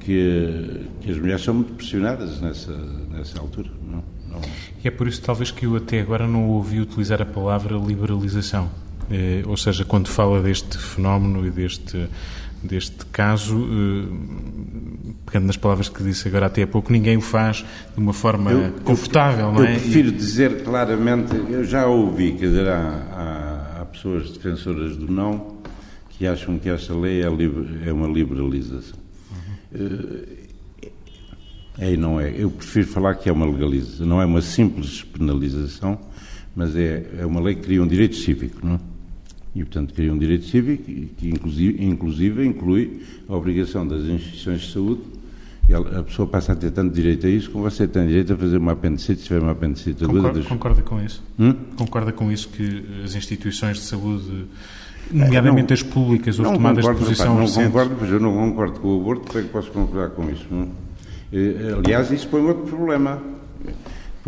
[0.00, 2.72] que, que, as mulheres são muito pressionadas nessa,
[3.10, 4.02] nessa altura, não?
[4.30, 4.40] não?
[4.82, 8.70] E é por isso, talvez, que eu até agora não ouvi utilizar a palavra liberalização.
[9.10, 12.08] Eh, ou seja, quando fala deste fenómeno e deste,
[12.62, 14.08] deste caso, eh,
[15.26, 18.50] pegando nas palavras que disse agora até há pouco, ninguém o faz de uma forma
[18.52, 19.76] eu, confortável, eu, não é?
[19.76, 25.10] Eu prefiro dizer claramente, eu já ouvi, quer dizer, há, há, há pessoas defensoras do
[25.10, 25.58] não
[26.10, 28.98] que acham que esta lei é, liber, é uma liberalização.
[29.72, 30.38] Uhum.
[31.80, 32.34] É e não é.
[32.36, 34.04] Eu prefiro falar que é uma legalização.
[34.04, 35.98] Não é uma simples penalização,
[36.54, 38.80] mas é, é uma lei que cria um direito cívico, não é?
[39.54, 44.72] E, portanto, cria um direito cívico que, inclusive, inclusive inclui a obrigação das instituições de
[44.72, 45.00] saúde.
[45.68, 48.36] E a pessoa passa a ter tanto direito a isso como você tem direito a
[48.36, 50.48] fazer uma apendicite, se tiver uma apendicite Concorda, das...
[50.48, 51.22] concorda com isso?
[51.38, 51.54] Hum?
[51.76, 54.46] Concorda com isso que as instituições de saúde,
[55.10, 58.80] nomeadamente não, as públicas, houve tomadas de posição rapaz, Não concordo, pois eu não concordo
[58.80, 60.46] com o aborto, como é que posso concordar com isso?
[60.50, 60.70] Não?
[61.30, 63.20] Eh, aliás, isso põe outro problema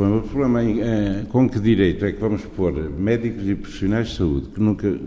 [0.08, 4.48] o problema é com que direito é que vamos pôr médicos e profissionais de saúde
[4.48, 4.98] que nunca,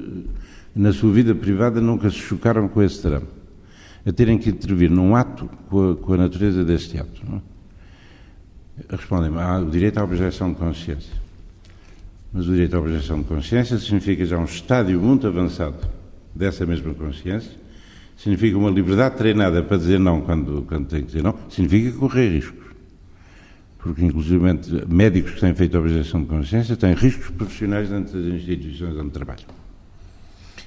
[0.75, 3.27] na sua vida privada, nunca se chocaram com esse drama,
[4.05, 7.21] a terem que intervir num ato com a, com a natureza deste ato?
[8.89, 11.13] Respondem-me, há o direito à objeção de consciência.
[12.31, 15.77] Mas o direito à objeção de consciência significa já um estádio muito avançado
[16.35, 17.51] dessa mesma consciência,
[18.17, 22.29] significa uma liberdade treinada para dizer não quando, quando tem que dizer não, significa correr
[22.29, 22.62] riscos
[23.83, 24.39] porque inclusive
[24.87, 29.09] médicos que têm feito a objeção de consciência têm riscos profissionais dentro das instituições onde
[29.09, 29.45] trabalham.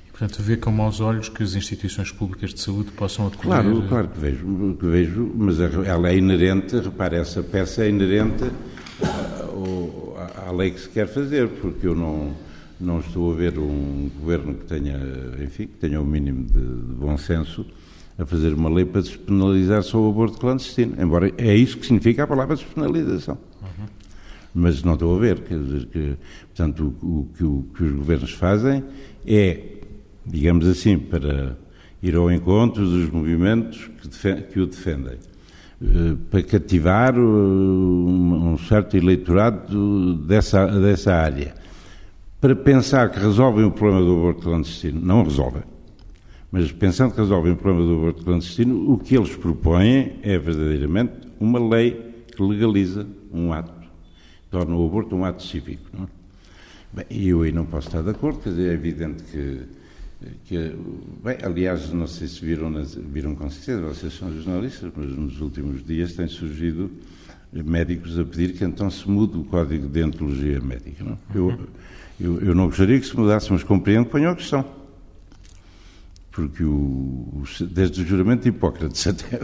[0.06, 3.62] E, portanto, vê com maus olhos que as instituições públicas de saúde possam acolher...
[3.62, 8.44] Claro, claro que vejo, que vejo mas ela é inerente, repare, essa peça é inerente
[9.02, 12.36] à, à lei que se quer fazer, porque eu não,
[12.78, 15.00] não estou a ver um governo que tenha,
[15.42, 17.64] enfim, que tenha o um mínimo de, de bom senso
[18.18, 22.24] a fazer uma lei para despenalizar só o aborto clandestino, embora é isso que significa
[22.24, 23.36] a palavra despenalização.
[23.60, 23.86] Uhum.
[24.54, 27.92] Mas não estou a ver, quer dizer que, portanto, o, o, que, o, que os
[27.92, 28.82] governos fazem
[29.26, 29.60] é,
[30.24, 31.56] digamos assim, para
[32.02, 35.18] ir ao encontro dos movimentos que, que o defendem,
[35.82, 41.54] uh, para cativar um, um, certo eleitorado dessa, dessa área,
[42.40, 45.00] para pensar que resolvem o problema do aborto clandestino.
[45.02, 45.62] Não resolvem
[46.56, 51.12] mas pensando que resolvem o problema do aborto clandestino, o que eles propõem é verdadeiramente
[51.38, 53.86] uma lei que legaliza um ato,
[54.50, 55.84] torna o aborto um ato cívico.
[55.92, 56.08] Não é?
[56.94, 59.60] Bem, eu aí não posso estar de acordo, quer dizer, é evidente que,
[60.46, 60.74] que
[61.22, 62.72] bem, aliás, não sei se viram,
[63.12, 66.90] viram com certeza, vocês são jornalistas, mas nos últimos dias têm surgido
[67.52, 71.04] médicos a pedir que então se mude o código de deontologia médica.
[71.04, 71.12] Não?
[71.12, 71.18] É?
[71.34, 71.68] Eu,
[72.18, 74.85] eu, eu, não gostaria que se mudasse, mas compreendo que ponham a questão
[76.36, 79.40] porque o, desde o juramento de Hipócrates até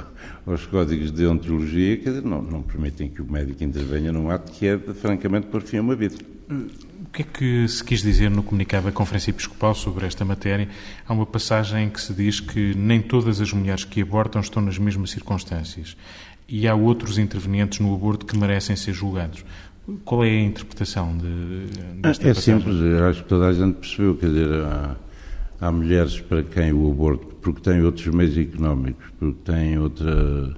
[0.47, 4.67] aos códigos de ontologia dizer, não, não, permitem que o médico intervenha num ato que
[4.67, 6.17] é, francamente, por fim a uma vida.
[6.51, 10.69] O que é que se quis dizer no comunicado da Conferência Episcopal sobre esta matéria?
[11.09, 14.63] Há uma passagem em que se diz que nem todas as mulheres que abortam estão
[14.63, 15.97] nas mesmas circunstâncias
[16.47, 19.47] e há outros intervenientes no aborto que merecem ser julgados.
[20.05, 22.55] Qual é a interpretação de, desta é passagem?
[22.55, 24.97] É simples, acho que toda a gente percebeu, quer dizer, há
[25.63, 30.57] Há mulheres para quem o aborto, porque têm outros meios económicos, porque têm outra,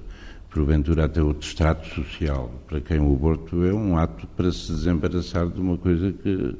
[0.48, 5.46] porventura até outro extrato social, para quem o aborto é um ato para se desembaraçar
[5.48, 6.54] de uma coisa que.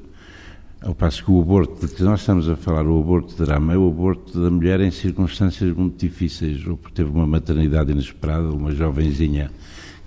[0.83, 3.73] Ao passo que o aborto de que nós estamos a falar, o aborto de drama,
[3.73, 8.51] é o aborto da mulher em circunstâncias muito difíceis, ou porque teve uma maternidade inesperada,
[8.51, 9.51] uma jovenzinha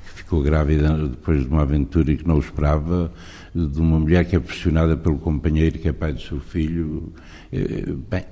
[0.05, 3.11] que ficou grávida depois de uma aventura e que não o esperava,
[3.65, 7.11] de uma mulher que é pressionada pelo companheiro que é pai do seu filho.
[7.51, 8.23] Eh, bem,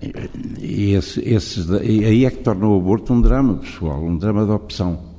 [0.61, 5.15] esse, esses, aí é que torna o aborto um drama pessoal, um drama de opção.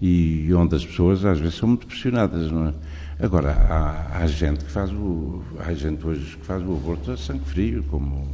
[0.00, 2.74] E onde as pessoas às vezes são muito pressionadas, não é?
[3.20, 5.42] Agora, há, há gente que faz o.
[5.60, 8.26] Há gente hoje que faz o aborto a sangue frio, como.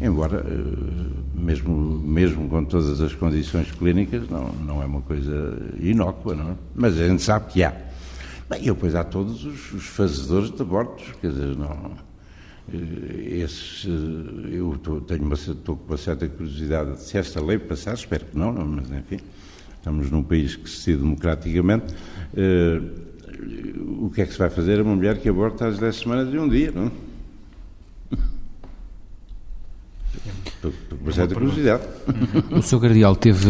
[0.00, 6.34] Embora, eh, mesmo, mesmo com todas as condições clínicas, não, não é uma coisa inócua,
[6.34, 6.54] não é?
[6.74, 7.87] Mas a gente sabe que há.
[8.48, 11.92] Bem, e depois há todos os, os fazedores de abortos, quer dizer, não.
[12.72, 17.58] Eh, esses, eh, eu tô, tenho uma, estou com uma certa curiosidade se esta lei
[17.58, 19.18] passar, espero que não, não mas enfim,
[19.76, 21.94] estamos num país que se decide democraticamente.
[22.34, 23.08] Uh,
[24.04, 26.30] o que é que se vai fazer a uma mulher que aborta às 10 semanas
[26.30, 26.90] de um dia, não?
[31.00, 31.84] uma certa curiosidade.
[32.50, 32.80] O Sr.
[32.80, 33.48] Cardeal teve,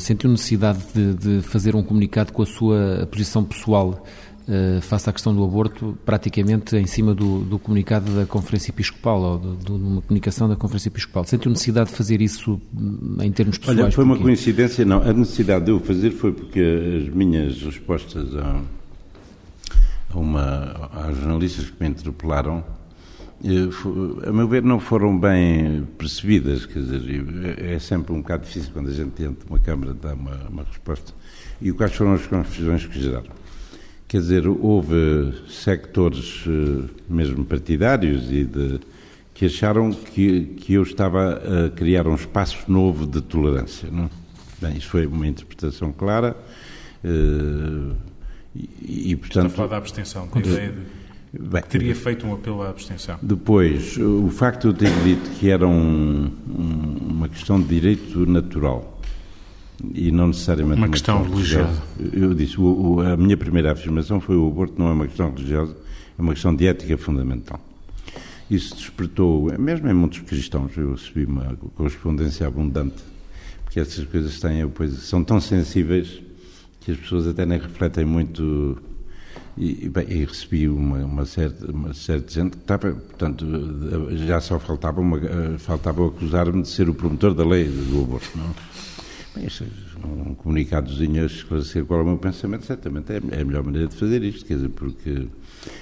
[0.00, 4.04] sentiu necessidade de, de, fazer um comunicado com a sua posição pessoal
[4.48, 9.20] uh, face à questão do aborto, praticamente em cima do, do comunicado da Conferência Episcopal,
[9.20, 11.24] ou de, de, uma comunicação da Conferência Episcopal.
[11.24, 13.78] Sentiu necessidade de fazer isso hum, em termos pessoais?
[13.78, 15.02] Olha, foi uma coincidência, não.
[15.02, 16.60] A necessidade de eu fazer foi porque
[17.02, 18.60] as minhas respostas a,
[20.10, 22.64] a uma, aos jornalistas que me interpelaram
[24.24, 26.64] a meu ver, não foram bem percebidas.
[26.64, 30.36] Quer dizer, é sempre um bocado difícil quando a gente entra uma Câmara dar uma,
[30.48, 31.12] uma resposta.
[31.60, 33.41] E quais foram as confusões que geraram?
[34.12, 38.78] Quer dizer, houve sectores eh, mesmo partidários e de,
[39.32, 43.88] que acharam que, que eu estava a criar um espaço novo de tolerância.
[43.90, 44.10] Não?
[44.60, 46.36] Bem, isso foi uma interpretação clara.
[47.02, 47.96] Uh,
[48.54, 49.46] e, e, portanto.
[49.46, 50.72] Está a falar da abstenção, com a ideia
[51.32, 53.18] de Bem, teria feito um apelo à abstenção.
[53.22, 58.26] Depois, o facto de eu ter dito que era um, um, uma questão de direito
[58.26, 58.91] natural
[59.94, 61.82] e não necessariamente uma, uma questão, questão religiosa.
[61.98, 62.24] religiosa.
[62.24, 65.30] Eu disse, o, o, a minha primeira afirmação foi o aborto não é uma questão
[65.30, 65.76] religiosa,
[66.18, 67.60] é uma questão de ética fundamental.
[68.50, 73.02] Isso despertou, mesmo em muitos cristãos, eu recebi uma correspondência abundante,
[73.64, 76.20] porque essas coisas têm, pois, são tão sensíveis
[76.80, 78.76] que as pessoas até nem refletem muito
[79.56, 83.46] e, bem, e recebi uma, uma, certa, uma certa gente que estava, portanto,
[84.26, 85.18] já só faltava, uma,
[85.58, 88.54] faltava acusar-me de ser o promotor da lei do aborto, não?
[89.34, 89.64] Bem, este,
[90.04, 93.88] um comunicadozinho a esclarecer qual é o meu pensamento, certamente é, é a melhor maneira
[93.88, 95.26] de fazer isto, quer dizer, porque,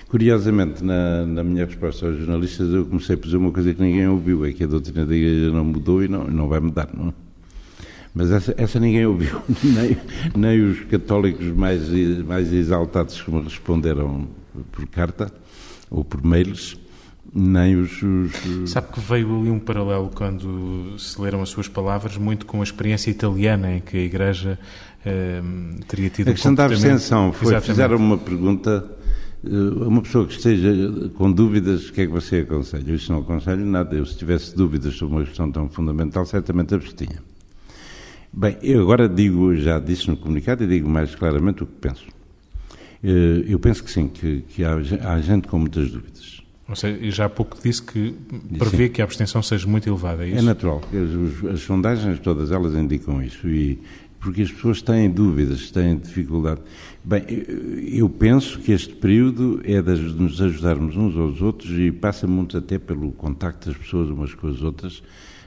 [0.08, 4.06] curiosamente, na, na minha resposta aos jornalistas, eu comecei a dizer uma coisa que ninguém
[4.06, 7.12] ouviu, é que a doutrina da igreja não mudou e não, não vai mudar, não
[8.14, 9.96] mas essa, essa ninguém ouviu, nem,
[10.36, 11.88] nem os católicos mais,
[12.26, 14.28] mais exaltados que me responderam
[14.72, 15.32] por carta
[15.88, 16.76] ou por mails,
[17.32, 22.16] nem os, os, Sabe que veio ali um paralelo quando se leram as suas palavras,
[22.16, 24.58] muito com a experiência italiana, em que a Igreja
[25.04, 25.40] eh,
[25.86, 26.28] teria tido.
[26.28, 27.66] A questão um da abstenção foi: Exatamente.
[27.66, 28.90] fizeram uma pergunta.
[29.44, 29.48] Eh,
[29.86, 30.70] uma pessoa que esteja
[31.14, 32.90] com dúvidas, o que é que você aconselha?
[32.90, 33.94] Eu isso não aconselho nada.
[33.94, 37.22] Eu, se tivesse dúvidas sobre uma questão tão fundamental, certamente abstinha.
[38.32, 42.06] Bem, eu agora digo, já disse no comunicado e digo mais claramente o que penso.
[43.02, 46.39] Eh, eu penso que sim, que, que há, há, gente com muitas dúvidas.
[46.70, 48.14] Ou seja, já há pouco disse que
[48.56, 48.92] prevê sim.
[48.92, 50.38] que a abstenção seja muito elevada, é isso?
[50.38, 50.80] É natural.
[50.92, 53.48] As, as, sondagens, todas elas indicam isso.
[53.48, 53.80] E,
[54.20, 56.60] porque as pessoas têm dúvidas, têm dificuldade.
[57.02, 57.24] Bem,
[57.92, 62.56] eu penso que este período é de nos ajudarmos uns aos outros e passa muito
[62.56, 65.02] até pelo contacto das pessoas umas com as outras,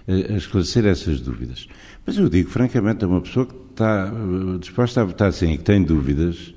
[0.05, 1.69] a esclarecer essas dúvidas.
[2.05, 5.57] Mas eu digo, francamente, a uma pessoa que está eh, disposta a votar sim e
[5.57, 6.53] que tem dúvidas,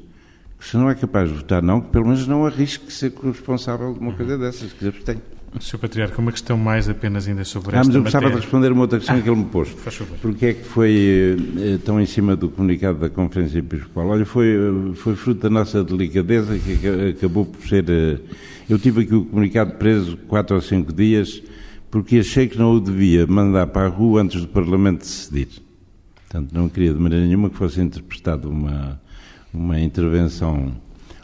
[0.61, 4.01] se não é capaz de votar não, que pelo menos não arrisque ser responsável de
[4.01, 5.21] uma coisa dessas, que abstenha.
[5.61, 5.79] Sr.
[5.79, 8.83] Patriarca, uma questão mais apenas ainda sobre ah, esta mas eu gostava de responder uma
[8.83, 9.75] outra questão ah, que ele me pôs.
[10.21, 14.09] Porque é que foi eh, tão em cima do comunicado da Conferência Episcopal?
[14.09, 17.85] Olha, foi, eh, foi fruto da nossa delicadeza que acabou por ser...
[18.69, 21.41] Eu tive aqui o comunicado preso quatro ou cinco dias
[21.91, 25.49] porque achei que não o devia mandar para a rua antes do Parlamento decidir.
[26.15, 29.01] Portanto, não queria de maneira nenhuma que fosse interpretada uma,
[29.57, 30.73] uma intervenção.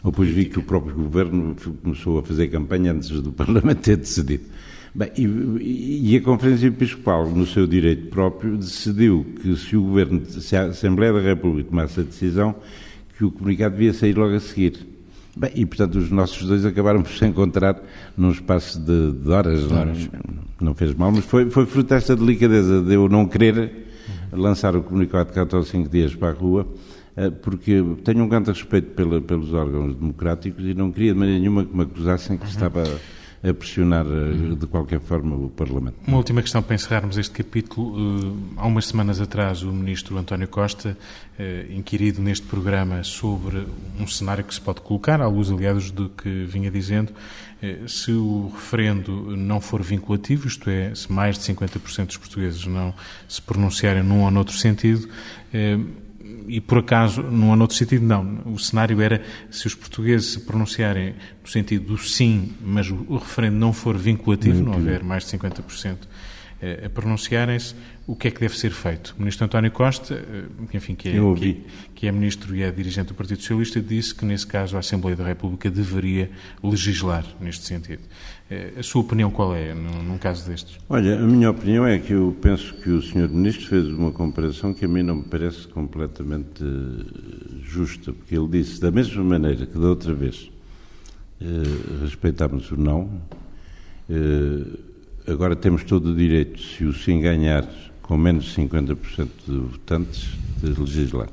[0.03, 3.97] Ou depois vi que o próprio Governo começou a fazer campanha antes do Parlamento ter
[3.97, 4.43] decidido.
[4.95, 10.23] Bem, e, e, a Conferência Episcopal, no seu direito próprio, decidiu que se o Governo,
[10.25, 12.55] se a Assembleia da República tomasse a decisão,
[13.17, 14.85] que o comunicado devia sair logo a seguir.
[15.35, 17.81] Bem, e portanto os nossos dois acabaram por se encontrar
[18.15, 19.97] num espaço de, de horas, de horas.
[20.11, 23.87] Não, não, fez mal, mas foi, foi fruto desta delicadeza de eu não querer
[24.31, 26.67] lançar o comunicado de 4 ou 5 dias para a rua,
[27.41, 31.65] porque tenho um grande respeito pela, pelos órgãos democráticos e não queria de maneira nenhuma
[31.65, 32.49] que me acusassem que uhum.
[32.49, 32.83] estava
[33.43, 35.97] a pressionar eh, de qualquer forma o Parlamento.
[36.07, 37.93] Uma última questão para encerrarmos este capítulo.
[37.97, 40.97] Eh, há umas semanas atrás, o ministro António Costa,
[41.37, 43.67] eh, inquirido neste programa sobre
[43.99, 47.11] um cenário que se pode colocar, à luz, aliás, do que vinha dizendo,
[47.87, 52.93] se o referendo não for vinculativo, isto é, se mais de 50% dos portugueses não
[53.25, 55.07] se pronunciarem num ou noutro sentido,
[56.47, 58.41] e por acaso, não há noutro sentido, não.
[58.45, 63.57] O cenário era se os portugueses se pronunciarem no sentido do sim, mas o, referendo
[63.57, 65.95] não for vinculativo, não houver mais de 50% eh,
[66.85, 69.15] a pronunciarem-se, o que é que deve ser feito?
[69.17, 70.43] O ministro António Costa, eh,
[70.73, 71.61] enfim, que é, que,
[71.95, 75.15] que, é ministro e é dirigente do Partido Socialista, disse que, nesse caso, a Assembleia
[75.15, 76.29] da República deveria
[76.61, 78.01] legislar neste sentido.
[78.49, 80.77] Eh, a sua opinião qual é, num, caso destes?
[80.89, 84.73] Olha, a minha opinião é que eu penso que o senhor ministro fez uma comparação
[84.73, 86.63] que a mim não me parece completamente
[87.63, 90.51] justa, porque ele disse, da mesma maneira que da outra vez
[92.01, 93.21] respeitámos o não,
[95.27, 97.67] agora temos todo o direito, se o sim ganhar
[98.01, 100.29] com menos de 50% de votantes,
[100.61, 101.29] de legislar.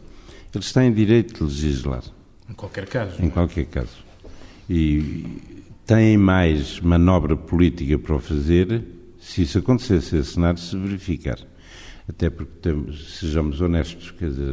[0.55, 2.03] Eles têm direito de legislar.
[2.49, 3.23] Em qualquer caso.
[3.23, 3.97] Em qualquer caso.
[4.69, 5.43] E
[5.87, 8.85] têm mais manobra política para o fazer
[9.21, 11.39] se isso acontecer, se esse cenário se verificar.
[12.09, 14.53] Até porque, temos, sejamos honestos, quer dizer,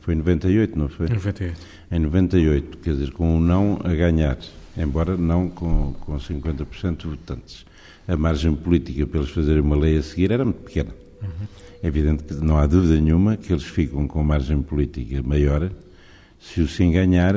[0.00, 1.06] foi em 98, não foi?
[1.06, 1.60] Em 98.
[1.90, 4.38] Em 98, quer dizer, com o não a ganhar,
[4.76, 7.66] embora não com, com 50% de votantes.
[8.06, 10.90] A margem política para eles fazerem uma lei a seguir era muito pequena.
[11.22, 11.46] Uhum.
[11.82, 15.70] É evidente que não há dúvida nenhuma que eles ficam com margem política maior
[16.40, 17.34] se o sim ganhar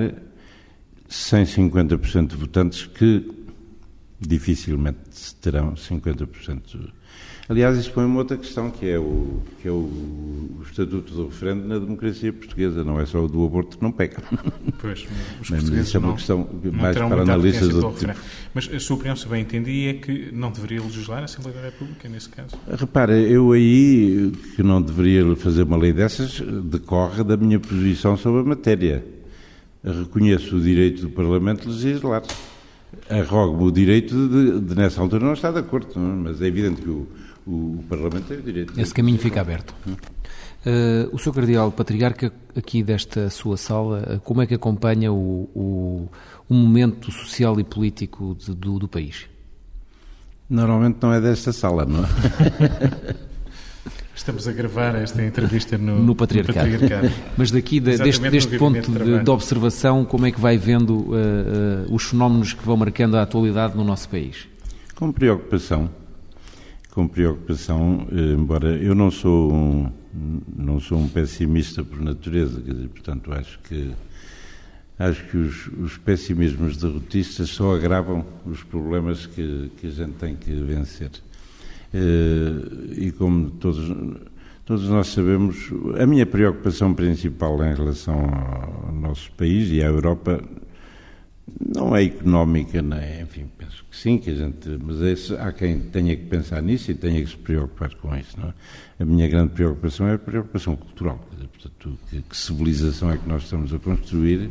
[1.07, 3.31] sem 50% de votantes que
[4.19, 6.91] dificilmente terão 50%
[7.49, 11.25] Aliás, isso põe uma outra questão, que é o, que é o, o estatuto do
[11.29, 14.17] referendo na democracia portuguesa, não é só o do aborto que não pega.
[14.79, 15.07] Pois,
[15.41, 18.13] os Mas isso é uma não, questão mais para analistas do tipo.
[18.53, 21.65] Mas a sua opinião, se bem entendi, é que não deveria legislar a Assembleia da
[21.65, 22.55] República nesse caso?
[22.67, 28.41] Repara, eu aí, que não deveria fazer uma lei dessas, decorre da minha posição sobre
[28.41, 29.03] a matéria.
[29.83, 32.21] Reconheço o direito do Parlamento de legislar.
[33.09, 36.11] Arrogo-me o direito de, de, nessa altura, não estar de acordo, não?
[36.11, 36.15] É?
[36.29, 37.07] mas é evidente que o
[37.45, 38.79] o, o Parlamento tem o direito.
[38.79, 39.73] Esse caminho fica aberto.
[39.85, 41.33] Uh, o Sr.
[41.33, 46.09] Cardeal Patriarca, aqui desta sua sala, eh, como é que acompanha o, o,
[46.49, 49.25] o momento social e político de, do, do país?
[50.49, 52.07] Normalmente não é desta sala, não é?
[54.13, 56.67] Estamos a gravar esta entrevista no, no, patriarcado.
[56.67, 57.13] no patriarcado.
[57.37, 61.13] Mas daqui, de, deste, deste ponto de, de, observação, como é que vai vendo uh,
[61.89, 64.45] uh, os fenómenos que vão marcando a atualidade no nosso país?
[64.93, 65.89] Com preocupação
[66.91, 69.91] com preocupação, eh, embora eu não sou um,
[70.55, 73.91] não sou um pessimista por natureza, quer dizer, portanto acho que
[74.97, 80.35] acho que os, os pessimismos derrotistas só agravam os problemas que, que a gente tem
[80.35, 81.11] que vencer.
[81.93, 83.89] Eh, e como todos
[84.65, 90.43] todos nós sabemos, a minha preocupação principal em relação ao nosso país e à Europa
[91.75, 93.21] não é económica, é?
[93.23, 93.47] Enfim,
[94.01, 97.29] sim, que a gente, mas esse, há quem tenha que pensar nisso e tenha que
[97.29, 98.53] se preocupar com isso, é?
[99.03, 101.19] A minha grande preocupação é a preocupação cultural,
[101.51, 104.49] portanto, que, que civilização é que nós estamos a construir,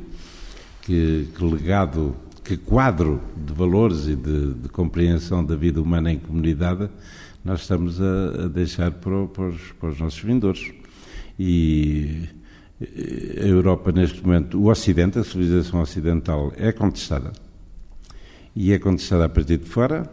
[0.83, 6.19] que, que legado, que quadro de valores e de, de, compreensão da vida humana em
[6.19, 6.89] comunidade
[7.45, 10.73] nós estamos a, a deixar para, para, os, para os nossos vindores.
[11.39, 12.29] E
[12.81, 17.33] a Europa, neste momento, o Ocidente, a civilização ocidental, é contestada.
[18.61, 20.11] E é contestada a partir de fora,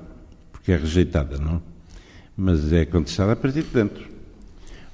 [0.52, 1.60] porque é rejeitada, não?
[2.38, 4.06] Mas é contestada a partir de dentro.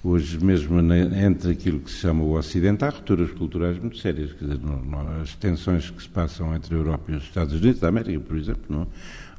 [0.02, 4.32] Hoje, mesmo entre aquilo que se chama o Ocidente, há rupturas culturais muito sérias.
[4.32, 7.54] Quer dizer, não, não, as tensões que se passam entre a Europa e os Estados
[7.54, 8.88] Unidos da América, por exemplo, não?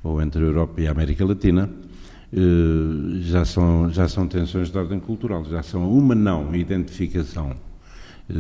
[0.05, 1.71] ou entre a Europa e a América Latina,
[2.35, 7.57] eh, já, são, já são tensões de ordem cultural, já são uma não identificação
[8.29, 8.35] eh,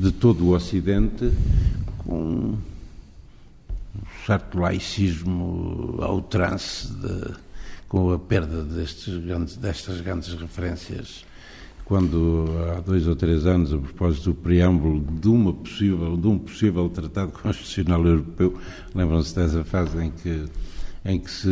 [0.00, 1.32] de todo o Ocidente
[1.98, 2.54] com
[4.26, 7.34] certo laicismo ao trance, de,
[7.88, 11.24] com a perda destes grandes, destas grandes referências.
[11.84, 16.38] Quando há dois ou três anos, a propósito do preâmbulo de, uma possível, de um
[16.38, 18.58] possível tratado constitucional europeu,
[18.94, 20.44] lembram-se dessa fase em que
[21.08, 21.48] em que se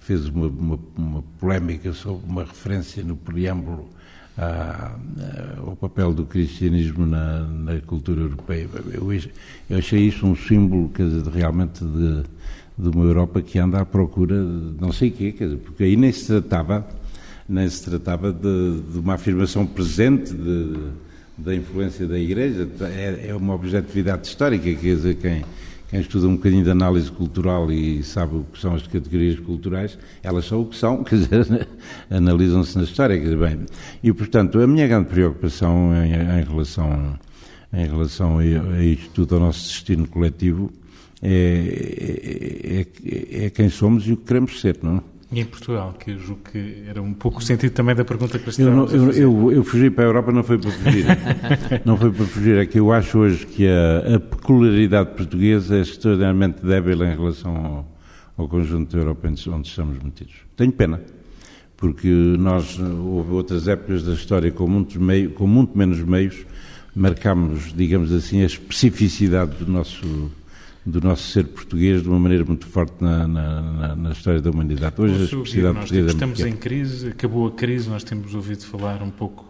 [0.00, 3.90] fez uma, uma, uma polémica sobre uma referência no preâmbulo
[5.66, 8.68] ao papel do cristianismo na, na cultura europeia.
[8.92, 9.12] Eu,
[9.68, 12.22] eu, achei isso um símbolo quer dizer, realmente de,
[12.78, 15.84] de uma Europa que anda à procura de não sei o quê, quer dizer, porque
[15.84, 16.86] aí nem se tratava,
[17.48, 20.74] nem se tratava de, de uma afirmação presente de,
[21.36, 25.44] da influência da Igreja, é, é uma objetividade histórica, quer dizer, quem
[25.90, 29.98] quem estuda um bocadinho de análise cultural e sabe o que são as categorias culturais,
[30.22, 31.68] elas são o que são, quer dizer,
[32.08, 33.66] analisam-se na história, quer dizer, bem.
[34.00, 37.18] E, portanto, a minha grande preocupação em, em relação,
[37.72, 40.70] em relação a, a isto tudo, ao nosso destino coletivo,
[41.20, 45.09] é, é, é, quem somos e o que queremos ser, não é?
[45.32, 48.36] E em Portugal, que eu julgo que era um pouco o sentido também da pergunta
[48.36, 51.06] que eu, não, eu, eu, eu, fugi para a Europa não foi para fugir.
[51.86, 52.58] não foi para fugir.
[52.58, 57.54] É que eu acho hoje que a, a peculiaridade portuguesa é extraordinariamente débil em relação
[57.56, 57.88] ao,
[58.36, 60.34] ao conjunto da Europa onde estamos metidos.
[60.56, 61.00] Tenho pena,
[61.76, 66.44] porque nós, houve outras épocas da história com, muitos meio, com muito menos meios,
[66.94, 70.30] marcámos, digamos assim, a especificidade do nosso
[70.84, 74.94] do nosso ser português de uma maneira muito forte na, na, na história da humanidade.
[74.98, 79.02] Hoje a especificidade portuguesa é Estamos em crise, acabou a crise, nós temos ouvido falar
[79.02, 79.44] um pouco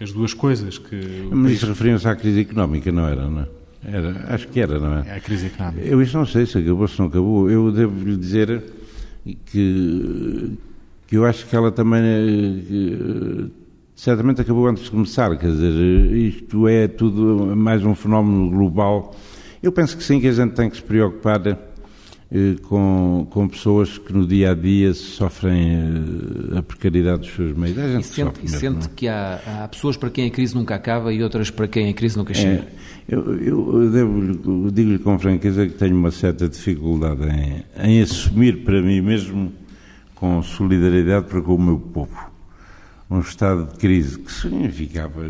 [0.00, 1.28] as duas coisas que...
[1.30, 3.48] Mas isso referiam-se à crise económica, não era, não é?
[3.86, 5.08] Era, acho que era, não é?
[5.08, 5.86] É a crise económica.
[5.86, 7.50] Eu isso não sei se acabou, se não acabou.
[7.50, 8.62] Eu devo lhe dizer
[9.46, 10.52] que,
[11.06, 12.02] que eu acho que ela também
[12.66, 13.50] que,
[13.94, 15.36] certamente acabou antes de começar.
[15.36, 15.72] Quer dizer,
[16.16, 19.14] isto é tudo mais um fenómeno global.
[19.64, 21.56] Eu penso que sim, que a gente tem que se preocupar eh,
[22.64, 25.72] com, com pessoas que no dia a dia sofrem
[26.52, 27.74] eh, a precariedade dos seus meios.
[27.78, 28.90] e sente, e sente é?
[28.94, 31.94] que há, há, pessoas para quem a crise nunca acaba e outras para quem a
[31.94, 32.68] crise nunca chega.
[33.08, 38.64] É, eu, eu, eu digo-lhe com franqueza que tenho uma certa dificuldade em, em assumir
[38.64, 39.50] para mim mesmo
[40.14, 42.34] com solidariedade para com o meu povo
[43.10, 45.22] um estado de crise que significava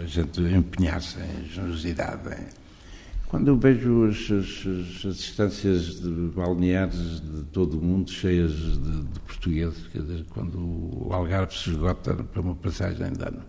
[0.00, 2.63] a gente empenhar-se em generosidade, em
[3.34, 8.78] quando eu vejo as, as, as distâncias de balneares de todo o mundo cheias de,
[8.78, 13.42] de, portugueses, quer dizer, quando o Algarve se esgota para uma passagem de ano,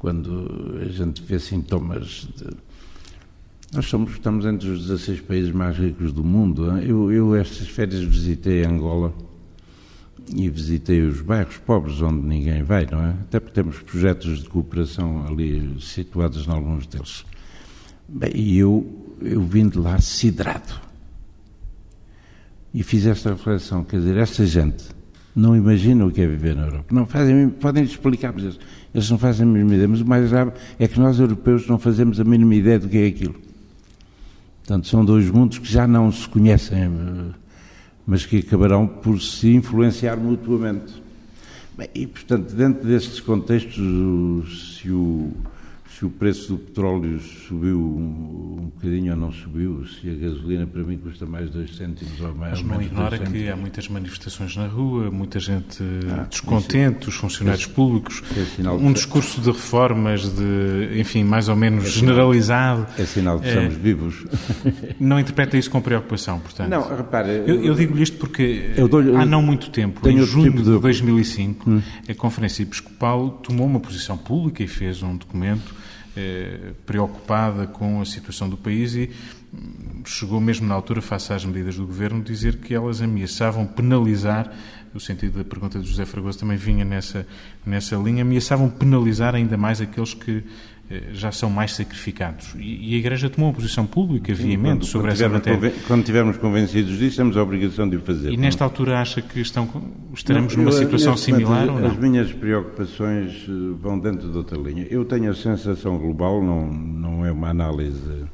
[0.00, 2.48] quando a gente vê sintomas de.
[3.72, 6.66] Nós somos, estamos entre os 16 países mais ricos do mundo.
[6.80, 9.14] Eu, eu estas férias visitei Angola
[10.34, 13.10] e visitei os bairros pobres onde ninguém vai, não é?
[13.10, 17.24] Até porque temos projetos de cooperação ali situados em alguns deles.
[18.08, 18.86] Bem, e eu,
[19.20, 20.80] eu vim de lá sidrado.
[22.72, 24.84] E fiz esta reflexão, quer dizer, esta gente
[25.34, 26.86] não imagina o que é viver na Europa.
[26.90, 28.58] Não fazem, podem explicar, mas
[28.94, 29.88] eles não fazem a mínima ideia.
[29.88, 32.96] Mas o mais grave é que nós, europeus, não fazemos a mínima ideia do que
[32.96, 33.36] é aquilo.
[34.60, 36.90] Portanto, são dois mundos que já não se conhecem,
[38.06, 41.02] mas que acabarão por se influenciar mutuamente.
[41.76, 45.30] Bem, e, portanto, dentro destes contextos, se o
[45.96, 50.66] se o preço do petróleo subiu um, um bocadinho ou não subiu, se a gasolina
[50.66, 52.62] para mim custa mais 2 cêntimos ou mais.
[52.62, 57.16] Mas não ignora que há muitas manifestações na rua, muita gente ah, descontente, isso, os
[57.16, 58.22] funcionários é, públicos,
[58.62, 62.86] é um discurso de reformas, de, enfim, mais ou menos é generalizado.
[62.98, 64.26] É sinal de que estamos vivos.
[65.00, 66.68] Não interpreta isso com preocupação, portanto.
[66.68, 67.42] Não, repare.
[67.46, 68.72] Eu, eu digo-lhe isto porque
[69.18, 70.74] há não muito tempo, em junho tipo de...
[70.74, 71.82] de 2005, hum.
[72.08, 75.77] a Conferência Episcopal tomou uma posição pública e fez um documento
[76.18, 79.08] eh, preocupada com a situação do país e
[79.54, 84.52] hum, chegou mesmo na altura, face às medidas do governo, dizer que elas ameaçavam penalizar,
[84.92, 87.24] o sentido da pergunta de José Fragoso também vinha nessa,
[87.64, 90.42] nessa linha, ameaçavam penalizar ainda mais aqueles que
[91.12, 92.54] já são mais sacrificados.
[92.58, 95.72] E, a Igreja tomou uma posição pública veemente sobre essa matéria.
[95.86, 98.32] Quando estivermos convencidos disso, temos a obrigação de o fazer.
[98.32, 98.70] E nesta não?
[98.70, 99.68] altura acha que estão,
[100.14, 101.90] estaremos não, numa eu, situação similar momento, ou não?
[101.90, 104.86] As minhas preocupações eh, vão dentro de outra linha.
[104.90, 108.26] Eu tenho a sensação global, não, não é uma análise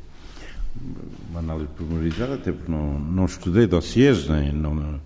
[1.31, 5.01] uma análise pormenorizada, até porque não, não estudei dossiês, nem não, não,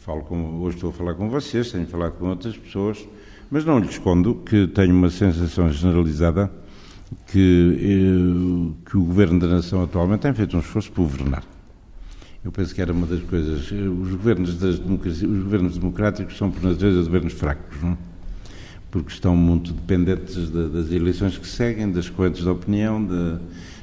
[0.00, 3.06] falo com, hoje estou a falar com vocês, tenho falado com outras pessoas,
[3.50, 6.50] mas não lhe escondo que tenho uma sensação generalizada
[7.26, 11.42] que, eh, que o Governo da Nação atualmente tem feito um esforço por governar.
[12.44, 13.70] Eu penso que era uma das coisas.
[13.70, 17.96] Os governos, das os governos democráticos são, por natureza, governos fracos, não?
[18.90, 23.04] porque estão muito dependentes de, das eleições que seguem, das correntes de opinião.
[23.04, 23.38] De...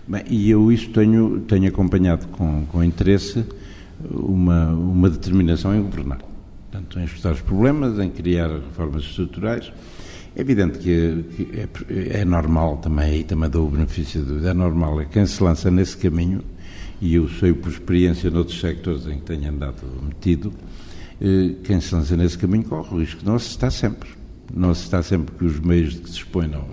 [0.07, 3.45] Bem, e eu isso tenho, tenho acompanhado com, com interesse
[4.09, 6.19] uma, uma determinação em governar.
[6.75, 9.71] Portanto, em estudar os problemas, em criar reformas estruturais.
[10.35, 11.23] É evidente que,
[11.89, 15.25] é, é, normal também, e também dou o benefício de dúvida, é normal, é quem
[15.25, 16.41] se lança nesse caminho,
[16.99, 20.51] e eu sei por experiência noutros sectores em que tenho andado metido,
[21.21, 23.21] eh, quem se lança nesse caminho corre o risco.
[23.23, 24.09] Não se está sempre.
[24.53, 26.67] Não está sempre que os meios de que se expõe não,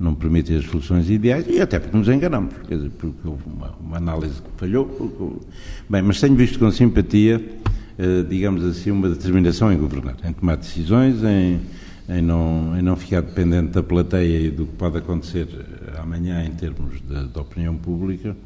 [0.00, 3.70] não permitem as soluções ideais, e até porque nos enganamos, quer dizer, porque houve uma,
[3.80, 4.86] uma análise que falhou.
[4.86, 5.46] Porque,
[5.88, 7.40] bem, mas tenho visto com simpatia
[8.28, 11.60] digamos assim, uma determinação em governar, em tomar decisões, em,
[12.08, 16.44] em, não, em não ficar dependente da plateia e do que pode acontecer eh, amanhã
[16.44, 18.36] em termos de opinião pública.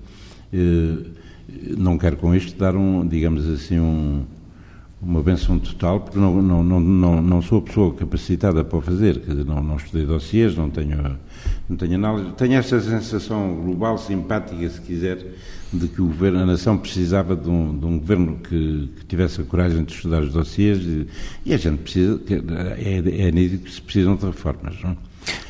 [0.52, 0.96] Eh,
[1.76, 4.24] não quero com isto dar um, digamos assim, um,
[5.00, 8.80] uma benção total, porque não, não, não, não, não sou a pessoa capacitada para o
[8.80, 11.16] fazer, quer dizer, não, não estudei dossiês, não tenho,
[11.68, 15.24] não tenho análise, tenho esta sensação global, simpática, se quiser,
[15.72, 19.40] de que o governo, a nação precisava de um, de um governo que, que, tivesse
[19.40, 21.06] a coragem de estudar os dossiês e,
[21.44, 22.20] e a gente precisa,
[22.78, 24.96] é, é nítido que se precisam de reformas, não é?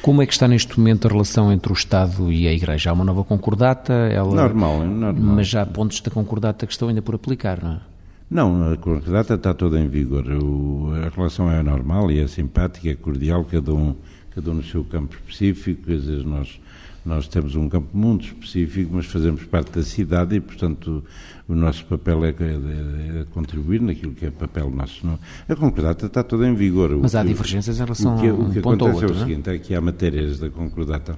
[0.01, 2.91] Como é que está neste momento a relação entre o Estado e a Igreja?
[2.91, 3.93] Há uma nova concordata?
[3.93, 4.35] Ela...
[4.35, 5.15] Normal, normal.
[5.15, 7.81] Mas já há pontos da concordata que estão ainda por aplicar, não é?
[8.29, 10.25] Não, a concordata está toda em vigor.
[10.27, 13.95] O, a relação é normal e é simpática, é cordial, cada um,
[14.35, 15.83] cada um no seu campo específico.
[15.85, 16.59] Quer dizer, nós
[17.07, 21.05] nós temos um campo muito específico, mas fazemos parte da cidade e, portanto,
[21.49, 25.07] o nosso papel é, é, é contribuir naquilo que é papel nosso.
[25.07, 25.19] Não?
[25.49, 26.91] A concordata está toda em vigor.
[27.01, 29.51] Mas há divergências em relação o que, um O que acontece outro, é o seguinte,
[29.51, 31.17] é que há matérias da concordata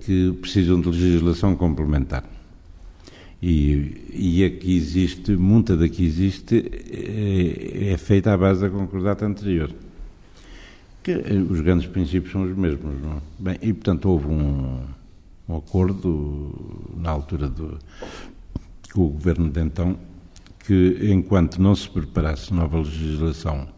[0.00, 2.24] que precisam de legislação complementar.
[3.42, 8.70] E, e a que existe, muita da que existe, é, é feita à base da
[8.70, 9.70] concordata anterior.
[11.04, 13.20] Que eh, os grandes princípios são os mesmos, não é?
[13.38, 14.80] Bem, e portanto houve um,
[15.48, 17.78] um acordo na altura do,
[18.92, 19.96] com o governo de então
[20.60, 23.68] que enquanto não se preparasse nova legislação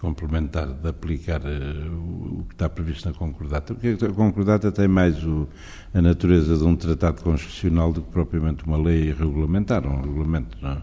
[0.00, 3.74] complementar de aplicar uh, o que está previsto na concordata.
[3.74, 5.48] Porque a concordata tem mais o,
[5.94, 10.58] a natureza de um tratado constitucional do que propriamente uma lei regulamentar, um regulamento.
[10.60, 10.72] Não?
[10.72, 10.82] É?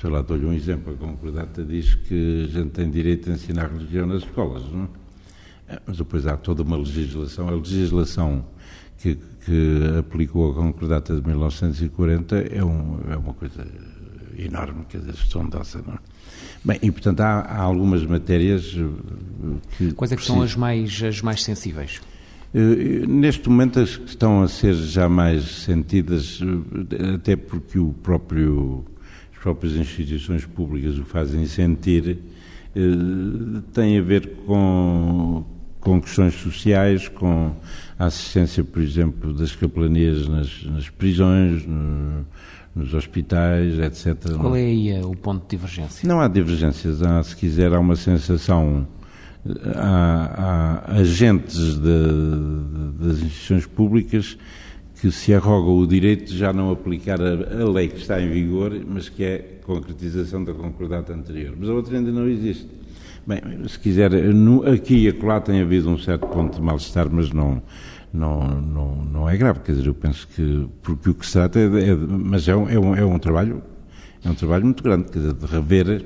[0.00, 0.94] Sei lá, dou-lhe um exemplo.
[0.94, 5.05] A concordata diz que a gente tem direito a ensinar religião nas escolas, não é?
[5.68, 7.48] É mas depois há toda uma legislação.
[7.48, 8.44] A legislação
[8.98, 13.66] que, que aplicou a concordata de 1940 é, um, é uma coisa
[14.38, 15.98] enorme, que é a gestão dessa, não é?
[16.64, 19.92] Bem, e portanto há, há algumas matérias eh, que.
[19.92, 22.00] Quais é que são as mais, as mais sensíveis?
[22.54, 27.92] Uh, neste momento as que estão a ser já mais sentidas, uh, até porque o
[28.02, 28.84] próprio,
[29.32, 32.18] as próprias instituições públicas o fazem sentir,
[33.72, 35.44] tem a ver com,
[35.86, 37.52] com questões sociais, com
[37.96, 42.26] a assistência, por exemplo, das capelanias nas, nas prisões, no,
[42.74, 44.32] nos hospitais, etc.
[44.36, 46.08] Qual é aí eh, o ponto de divergência?
[46.08, 48.84] Não há divergências, há, se quiser, há uma sensação.
[49.76, 54.36] Há, há agentes de, de, das instituições públicas
[55.00, 58.28] que se arrogam o direito de já não aplicar a, a, lei que está em
[58.28, 61.54] vigor, mas que é concretização da concordata anterior.
[61.56, 62.66] Mas a outra ainda não existe.
[63.26, 64.12] Bem, se quiser,
[64.72, 67.60] aqui e acolá tem havido um certo ponto de mal-estar, mas não
[68.12, 69.60] não, não, não é grave.
[69.60, 72.68] Quer dizer, eu penso que, porque o que se trata é, é mas é um,
[72.68, 73.62] é, um, é um trabalho,
[74.24, 76.04] é um trabalho muito grande, quer dizer, de rever,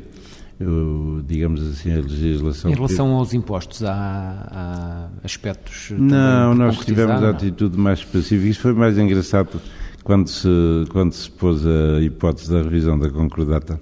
[1.27, 2.71] digamos assim, a legislação.
[2.71, 3.91] Em relação aos impostos, há,
[4.51, 5.93] há aspectos.
[5.97, 8.49] Não, nós tivemos a atitude mais específica.
[8.49, 9.61] Isso foi mais engraçado
[10.05, 10.49] quando se,
[10.91, 13.81] quando se pôs a hipótese da revisão da concordata.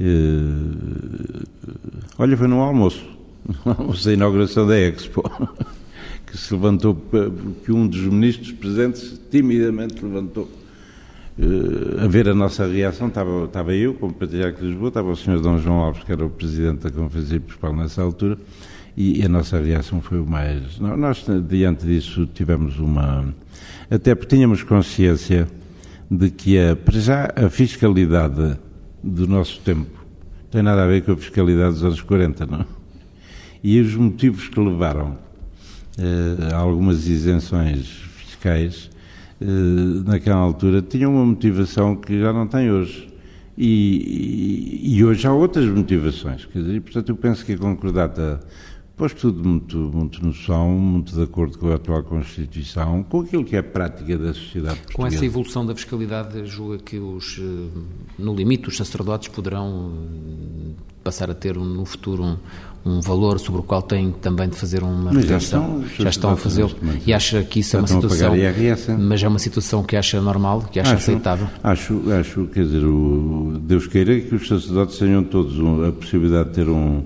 [0.00, 1.44] Eh,
[2.18, 3.04] olha, foi num almoço,
[3.64, 5.22] no almoço da inauguração da Expo
[6.26, 6.96] que se levantou,
[7.64, 10.48] que um dos ministros presentes timidamente levantou.
[11.38, 15.16] Uh, a ver a nossa reação, estava, estava eu, como Patriarca de Lisboa, estava o
[15.16, 15.40] Sr.
[15.40, 18.38] Dom João Alves, que era o Presidente da Conferência Episcopal nessa altura,
[18.96, 20.78] e a nossa reação foi o mais.
[20.78, 23.34] Nós, diante disso, tivemos uma.
[23.90, 25.48] Até porque tínhamos consciência
[26.10, 28.58] de que, a, para já, a fiscalidade
[29.02, 30.02] do nosso tempo
[30.52, 32.66] tem nada a ver com a fiscalidade dos anos 40, não?
[33.64, 35.16] E os motivos que levaram
[35.98, 37.86] uh, algumas isenções
[38.16, 38.90] fiscais,
[39.40, 43.08] uh, naquela altura, tinham uma motivação que já não tem hoje.
[43.56, 46.44] E, e, e hoje há outras motivações.
[46.44, 48.40] Quer dizer, portanto, eu penso que a concordata
[48.96, 53.44] pôs tudo muito, muito no som, muito de acordo com a atual Constituição, com aquilo
[53.44, 54.96] que é a prática da sociedade portuguesa.
[54.96, 57.80] Com essa evolução da fiscalidade, julga que, os, eh,
[58.18, 59.92] no limite, os sacerdotes poderão
[61.02, 62.36] passar a ter no futuro um,
[62.84, 66.30] um valor sobre o qual têm também de fazer uma mas já estão, já estão
[66.30, 66.70] a fazê-lo.
[67.04, 68.32] e acha que isso é uma situação
[68.98, 71.48] mas é uma situação que acha normal que acha acho, aceitável?
[71.62, 75.54] acho acho quer dizer o Deus queira que os sacerdotes tenham todos
[75.86, 77.02] a possibilidade de ter um,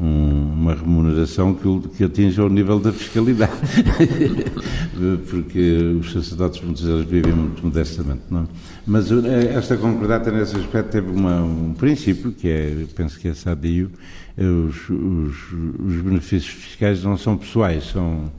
[0.00, 3.52] um uma remuneração que, que atinja o nível da fiscalidade
[5.28, 8.46] porque os sacerdotes muitas vezes vivem muito modestamente não é?
[8.86, 13.34] mas eh, esta concordata nesse aspecto teve uma, um princípio que é penso que é
[13.34, 13.90] sadio
[14.36, 18.32] os, os, os, benefícios fiscais não são pessoais, são,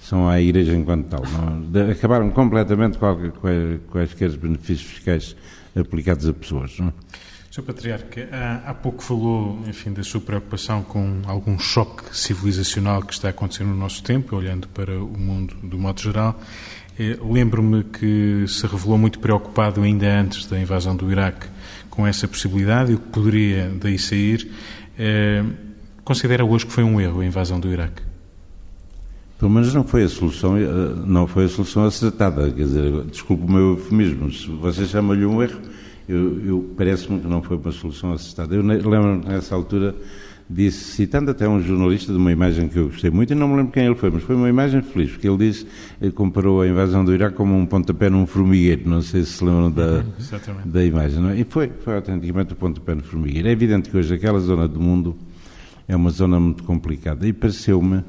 [0.00, 1.22] são à Igreja enquanto tal.
[1.22, 5.36] Não, acabaram completamente com quaisquer benefícios fiscais
[5.76, 6.76] aplicados a pessoas.
[6.80, 6.92] Não?
[7.56, 7.62] Sr.
[7.62, 8.28] Patriarca,
[8.66, 13.64] há, pouco falou, enfim, da sua preocupação com algum choque civilizacional que está a acontecer
[13.64, 16.38] no nosso tempo, olhando para o mundo do modo geral.
[16.98, 21.46] Eh, lembro-me que se revelou muito preocupado ainda antes da invasão do Iraque
[21.88, 24.50] com essa possibilidade e o que poderia daí sair.
[24.98, 25.42] Eh,
[26.04, 28.02] considera hoje que foi um erro a invasão do Iraque?
[29.38, 30.66] Pelo menos não foi a solução, eh,
[31.06, 32.50] não foi a solução acertada.
[32.50, 35.58] Quer dizer, desculpe o meu eufemismo, se você chama-lhe um erro,
[36.08, 38.54] eu, eu parece-me que não foi uma solução acertada.
[38.54, 39.94] Eu lembro-me nessa altura
[40.48, 43.56] disse, citando até um jornalista de uma imagem que eu gostei muito, e não me
[43.56, 45.66] lembro quem ele foi, mas foi uma imagem feliz, porque ele disse,
[46.00, 49.44] ele comparou a invasão do Iraque como um pontapé num formigueiro, não sei se se
[49.44, 50.04] lembram da,
[50.64, 51.40] da imagem, não é?
[51.40, 53.48] E foi, foi autenticamente o pontapé no formigueiro.
[53.48, 55.16] É evidente que hoje aquela zona do mundo
[55.88, 58.04] é uma zona muito complicada, e pareceu-me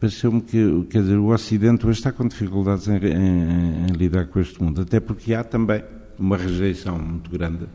[0.00, 4.40] pareceu-me que, quer dizer, o Ocidente hoje está com dificuldades em, em, em lidar com
[4.40, 5.82] este mundo, até porque há também
[6.18, 7.66] uma rejeição muito grande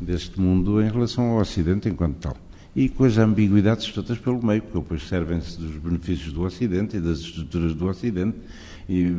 [0.00, 2.36] deste mundo em relação ao Ocidente enquanto tal
[2.76, 7.00] e com as ambiguidades todas pelo meio, porque depois servem-se dos benefícios do Ocidente e
[7.00, 8.36] das estruturas do Ocidente.
[8.88, 9.14] E,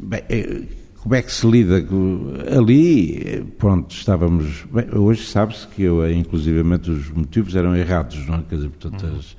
[0.00, 0.62] Bem, é,
[1.00, 1.84] como é que se lida
[2.56, 3.44] ali?
[3.56, 4.64] Pronto, estávamos.
[4.72, 8.42] Bem, hoje sabe-se que eu, inclusivamente, os motivos eram errados, não é?
[8.48, 9.18] Quer dizer, portanto, uhum.
[9.18, 9.36] as,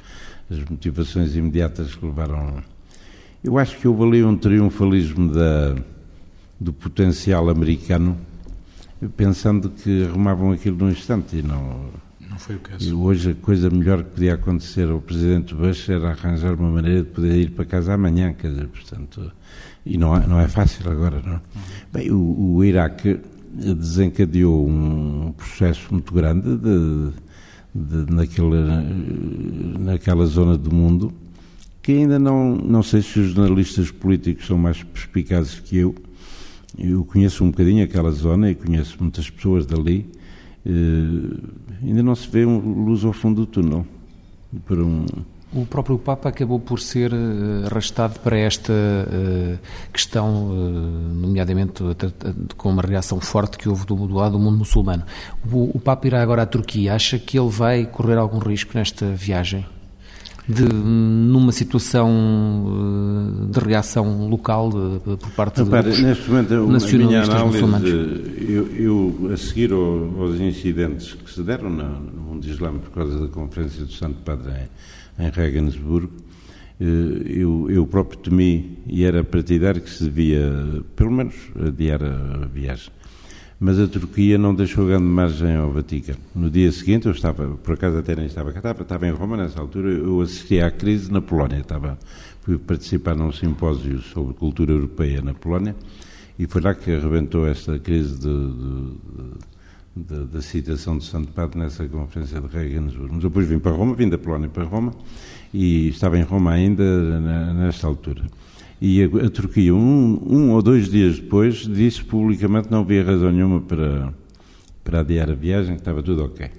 [0.58, 2.64] as motivações imediatas que levaram.
[3.44, 5.76] Eu acho que houve ali um triunfalismo da,
[6.60, 8.18] do potencial americano,
[9.16, 11.90] pensando que arrumavam aquilo num instante e não.
[12.30, 12.88] Não foi o caso.
[12.88, 17.04] E hoje a coisa melhor que podia acontecer ao Presidente Bush era arranjar uma maneira
[17.04, 19.32] de poder ir para casa amanhã, quer dizer, portanto.
[19.86, 21.42] E não é, não é fácil agora, não é?
[21.92, 23.20] Bem, o, o Iraque
[23.52, 27.12] desencadeou um processo muito grande de,
[27.74, 28.84] de, naquela,
[29.80, 31.14] naquela zona do mundo
[31.82, 35.96] que ainda não, não sei se os jornalistas políticos são mais perspicazes que eu.
[36.78, 40.10] Eu conheço um bocadinho aquela zona e conheço muitas pessoas dali.
[40.66, 41.38] Uh,
[41.82, 43.86] ainda não se vê um luz ao fundo do túnel.
[44.66, 45.06] Para um,
[45.54, 49.58] o próprio Papa acabou por ser uh, arrastado para esta uh,
[49.92, 50.50] questão,
[51.16, 51.82] nomeadamente
[52.56, 55.04] com uma reação forte que houve do, do lado do mundo muçulmano.
[55.52, 56.94] O, Papa irá agora à Turquia.
[56.94, 59.66] Acha que ele vai correr algum risco nesta viagem?
[60.50, 62.10] De, numa situação
[63.52, 68.68] de reação local de, por parte Repare, dos neste momento, nacionalistas a minha análise, eu,
[68.76, 73.28] eu, a seguir aos incidentes que se deram no, no mundo islâmico por causa da
[73.28, 74.70] conferência do Santo Padre
[75.20, 76.10] em Regensburg,
[76.80, 76.86] eh,
[77.26, 80.50] eu, eu próprio temi e era partidário que se devia,
[80.96, 82.92] pelo menos, adiar a viagem.
[83.60, 86.18] Mas a Turquia não deixou grande margem ao Vaticano.
[86.34, 89.36] No dia seguinte, eu estava, por acaso até nem estava cá, estava, estava em Roma
[89.36, 91.60] nessa altura, eu assisti à crise na Polónia.
[91.60, 92.00] Estava,
[92.42, 95.76] fui participar num simpósio sobre cultura europeia na Polónia
[96.38, 101.60] e foi lá que arrebentou esta crise de, de, de, da citação de Santo Padre
[101.60, 103.12] nessa conferência de Regensburg.
[103.12, 104.94] Mas depois vim para Roma, vim da Polónia para Roma
[105.54, 107.20] e estava em Roma ainda
[107.56, 108.24] nesta altura.
[108.82, 113.32] E a, a Turquia, um, um, ou dois dias depois, disse publicamente não havia razão
[113.32, 114.14] nenhuma para,
[114.84, 116.50] para adiar a viagem, que estava tudo ok.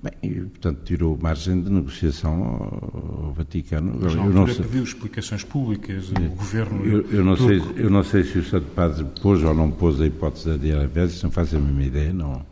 [0.00, 3.98] Bem, e, portanto, tirou margem de negociação ao, ao Vaticano.
[4.00, 6.84] Mas eu não sei, pediu explicações públicas, o governo.
[6.86, 10.00] Eu, eu, não sei, eu não sei se o Santo Padre pôs ou não pôs
[10.00, 12.46] a hipótese de adiar a viagem, não faço a mesma ideia, não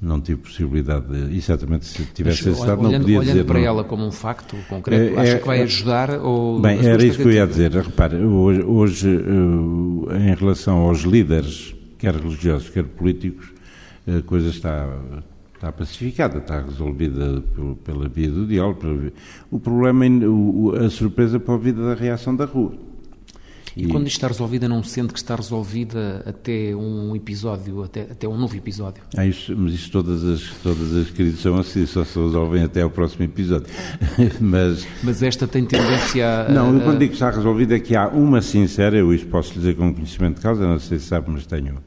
[0.00, 1.36] não tive possibilidade de.
[1.36, 3.44] E certamente se tivesse Mas, estado, não podia olhando dizer.
[3.44, 3.66] para não.
[3.66, 6.10] ela como um facto concreto, é, acha que vai é, ajudar?
[6.20, 7.72] Ou bem, era isso que eu ia dizer.
[7.72, 13.52] Repare, hoje, hoje, eh, em relação aos líderes, quer religiosos, quer políticos,
[14.06, 14.88] a coisa está.
[15.54, 17.42] Está pacificada, está resolvida
[17.82, 19.10] pela via do diálogo.
[19.50, 20.04] O problema,
[20.86, 22.74] a surpresa para a vida da reação da rua
[23.76, 28.02] e, e, quando isto está resolvida, não sente que está resolvida até um episódio, até,
[28.02, 29.02] até um novo episódio?
[29.16, 32.82] Ah, isso, mas isso todas as, todas as crises são assim, só se resolvem até
[32.82, 33.68] ao próximo episódio.
[34.40, 36.48] mas, mas esta tem tendência a...
[36.48, 39.52] Não, eu quando digo que está resolvida é que há uma sincera, eu isso posso
[39.52, 41.78] dizer com conhecimento de causa, não sei se sabe, mas tenho,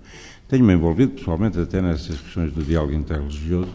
[0.48, 3.70] tenho-me envolvido pessoalmente até nessas questões do diálogo interreligioso,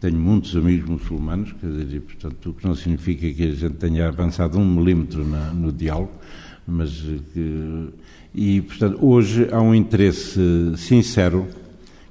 [0.00, 3.74] tenho muitos amigos muçulmanos, quer dizer, e, portanto, o que não significa que a gente
[3.74, 6.12] tenha avançado um milímetro na, no diálogo,
[6.70, 6.90] mas
[7.32, 7.88] que,
[8.34, 10.40] e portanto hoje há um interesse
[10.76, 11.46] sincero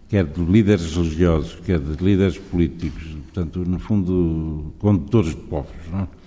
[0.07, 6.01] quer de líderes religiosos, quer de líderes políticos, portanto no fundo condutores de povos, não?
[6.01, 6.19] É?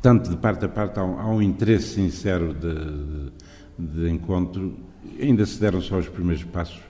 [0.00, 2.74] tanto de parte a parte há um, há um interesse sincero de,
[3.78, 4.74] de, de encontro.
[5.20, 6.80] Ainda se deram só os primeiros passos,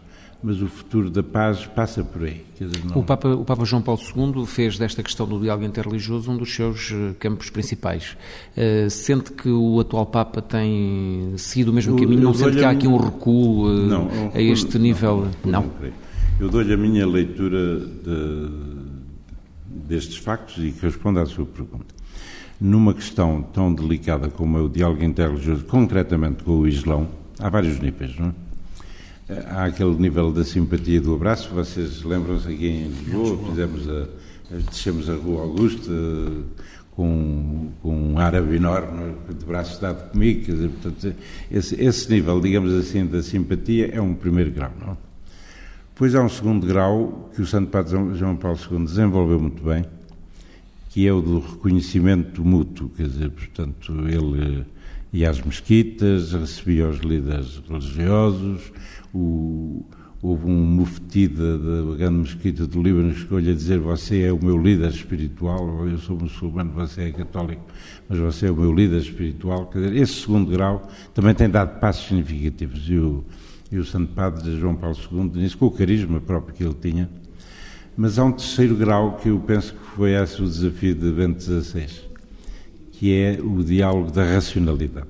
[0.44, 2.44] mas o futuro da paz passa por aí.
[2.60, 2.98] Dizer, não...
[2.98, 6.54] o, Papa, o Papa João Paulo II fez desta questão do diálogo interreligioso um dos
[6.54, 8.14] seus eh, campos principais.
[8.54, 12.20] Uh, sente que o atual Papa tem seguido o mesmo eu, caminho?
[12.20, 15.28] Eu não sente que há aqui um recuo uh, não, um a este nível?
[15.42, 15.62] Não.
[15.62, 15.72] não.
[16.38, 18.50] Eu dou-lhe a minha leitura de,
[19.66, 21.94] destes factos e que respondo à sua pergunta.
[22.60, 27.80] Numa questão tão delicada como é o diálogo interreligioso, concretamente com o Islão, há vários
[27.80, 28.43] níveis, não é?
[29.28, 31.48] Há aquele nível da simpatia do abraço.
[31.54, 34.06] Vocês lembram-se aqui em Lisboa, fizemos a,
[34.70, 35.90] descemos a Rua Augusta
[36.90, 40.44] com, com um árabe enorme de braço dado comigo.
[40.44, 41.16] Dizer, portanto,
[41.50, 44.72] esse, esse, nível, digamos assim, da simpatia é um primeiro grau.
[44.78, 44.98] Não?
[45.94, 49.86] Depois há um segundo grau que o Santo Padre João Paulo II desenvolveu muito bem,
[50.90, 52.90] que é o do reconhecimento mútuo.
[52.90, 54.66] Quer dizer, portanto, ele
[55.14, 58.72] ia às mesquitas, recebia os líderes religiosos,
[59.14, 59.86] o,
[60.20, 64.60] houve um mufti da, grande mesquita do Líbano que a dizer você é o meu
[64.60, 67.62] líder espiritual, eu sou muçulmano, você é católico,
[68.08, 69.66] mas você é o meu líder espiritual.
[69.66, 73.24] Quer dizer, esse segundo grau também tem dado passos significativos e o,
[73.70, 77.08] e o Santo Padre João Paulo II nisso, com o carisma próprio que ele tinha.
[77.96, 81.40] Mas há um terceiro grau que eu penso que foi esse o desafio de Bento
[81.40, 81.86] XVI,
[83.04, 85.08] que é o diálogo da racionalidade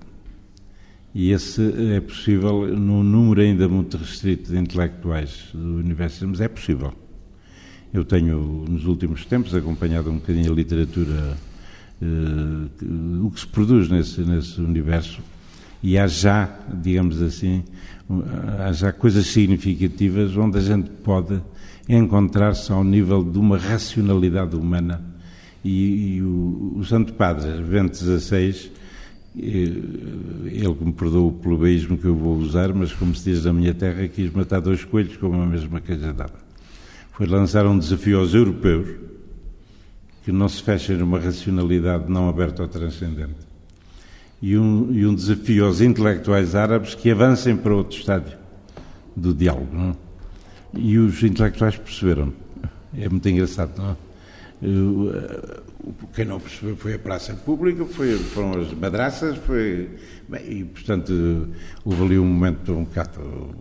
[1.14, 6.48] E esse é possível num número ainda muito restrito de intelectuais do universo, mas é
[6.48, 6.92] possível.
[7.92, 11.36] Eu tenho, nos últimos tempos, acompanhado um bocadinho a literatura,
[12.02, 15.22] uh, o que se produz nesse, nesse universo,
[15.80, 17.62] e há já, digamos assim,
[18.58, 21.40] há já coisas significativas onde a gente pode
[21.88, 25.13] encontrar-se ao nível de uma racionalidade humana.
[25.64, 28.70] E, e o, o, Santo Padre, Bento XVI,
[29.34, 33.52] ele que me perdoou pelo beísmo que eu vou usar, mas como se diz na
[33.52, 36.34] minha terra, quis matar dois coelhos com a mesma cajadada.
[37.12, 38.88] Foi lançar um desafio aos europeus
[40.24, 43.36] que não se fechem numa racionalidade não aberta ao transcendente.
[44.42, 48.36] E um, e um desafio aos intelectuais árabes que avancem para outro estádio
[49.16, 49.68] do diálogo.
[49.72, 49.90] Não?
[49.90, 49.94] É?
[50.76, 52.32] E os intelectuais perceberam.
[52.96, 53.96] É muito engraçado, não é?
[56.14, 59.90] Quem não percebeu foi a praça pública, foi, foram as madraças, foi.
[60.28, 61.48] Bem, e, portanto,
[61.84, 63.54] houve ali um momento um bocado.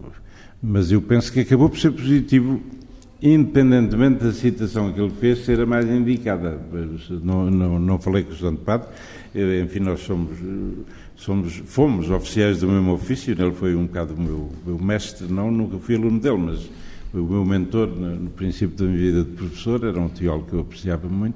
[0.61, 2.61] Mas eu penso que acabou por ser positivo,
[3.21, 6.57] independentemente da citação que ele fez ser a mais indicada.
[7.21, 8.87] Não, não, não falei com o Santo Padre,
[9.61, 10.37] enfim, nós somos,
[11.17, 15.51] somos, fomos oficiais do mesmo ofício, ele foi um bocado o meu, meu mestre, não,
[15.51, 16.69] nunca fui aluno dele, mas
[17.13, 20.59] o meu mentor no, princípio da minha vida de professor, era um teólogo que eu
[20.61, 21.35] apreciava muito.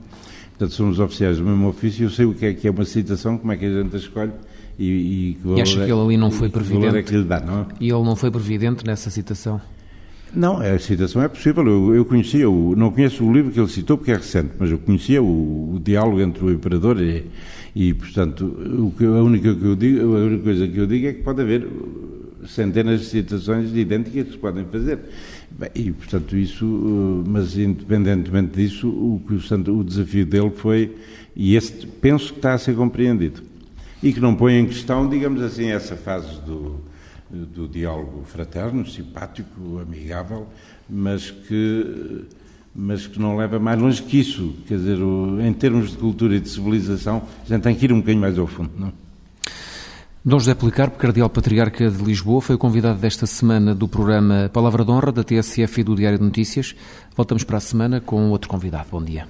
[0.50, 3.38] Portanto, somos oficiais do mesmo ofício, eu sei o que é que é uma citação,
[3.38, 4.32] como é que a gente a escolhe
[4.80, 6.98] e, e que e acha que ele ali não foi previdente?
[6.98, 7.66] É que lhe dá, não é?
[7.80, 9.62] E ele não foi previdente nessa citação?
[10.34, 11.66] Não, a citação é possível.
[11.66, 14.72] Eu, eu conhecia, o, não conheço o livro que ele citou porque é recente, mas
[14.72, 17.26] eu conhecia o, o diálogo entre o imperador e,
[17.76, 21.08] e portanto, o que, a, única que eu digo, a única coisa que eu digo
[21.08, 21.68] é que pode haver
[22.48, 25.00] centenas de citações idênticas que se podem fazer.
[25.52, 30.96] Bem, e, portanto, isso, eh, mas independentemente disso, o, o desafio dele foi,
[31.36, 33.42] e esse penso que está a ser compreendido,
[34.02, 36.82] e que não põe em questão, digamos assim, essa fase do,
[37.30, 40.48] do diálogo fraterno, simpático, amigável,
[40.90, 42.26] mas que,
[42.76, 44.54] mas que não leva mais longe que isso.
[44.68, 44.98] Quer dizer,
[45.44, 48.38] em termos de cultura e de civilização, a gente tem que ir um bocadinho mais
[48.38, 49.07] ao fundo, não é?
[50.28, 54.84] Dom José Policarpo, Cardeal Patriarca de Lisboa, foi o convidado desta semana do programa Palavra
[54.84, 56.76] de Honra da TSF e do Diário de Notícias.
[57.16, 58.88] Voltamos para a semana com outro convidado.
[58.92, 59.26] Bom dia.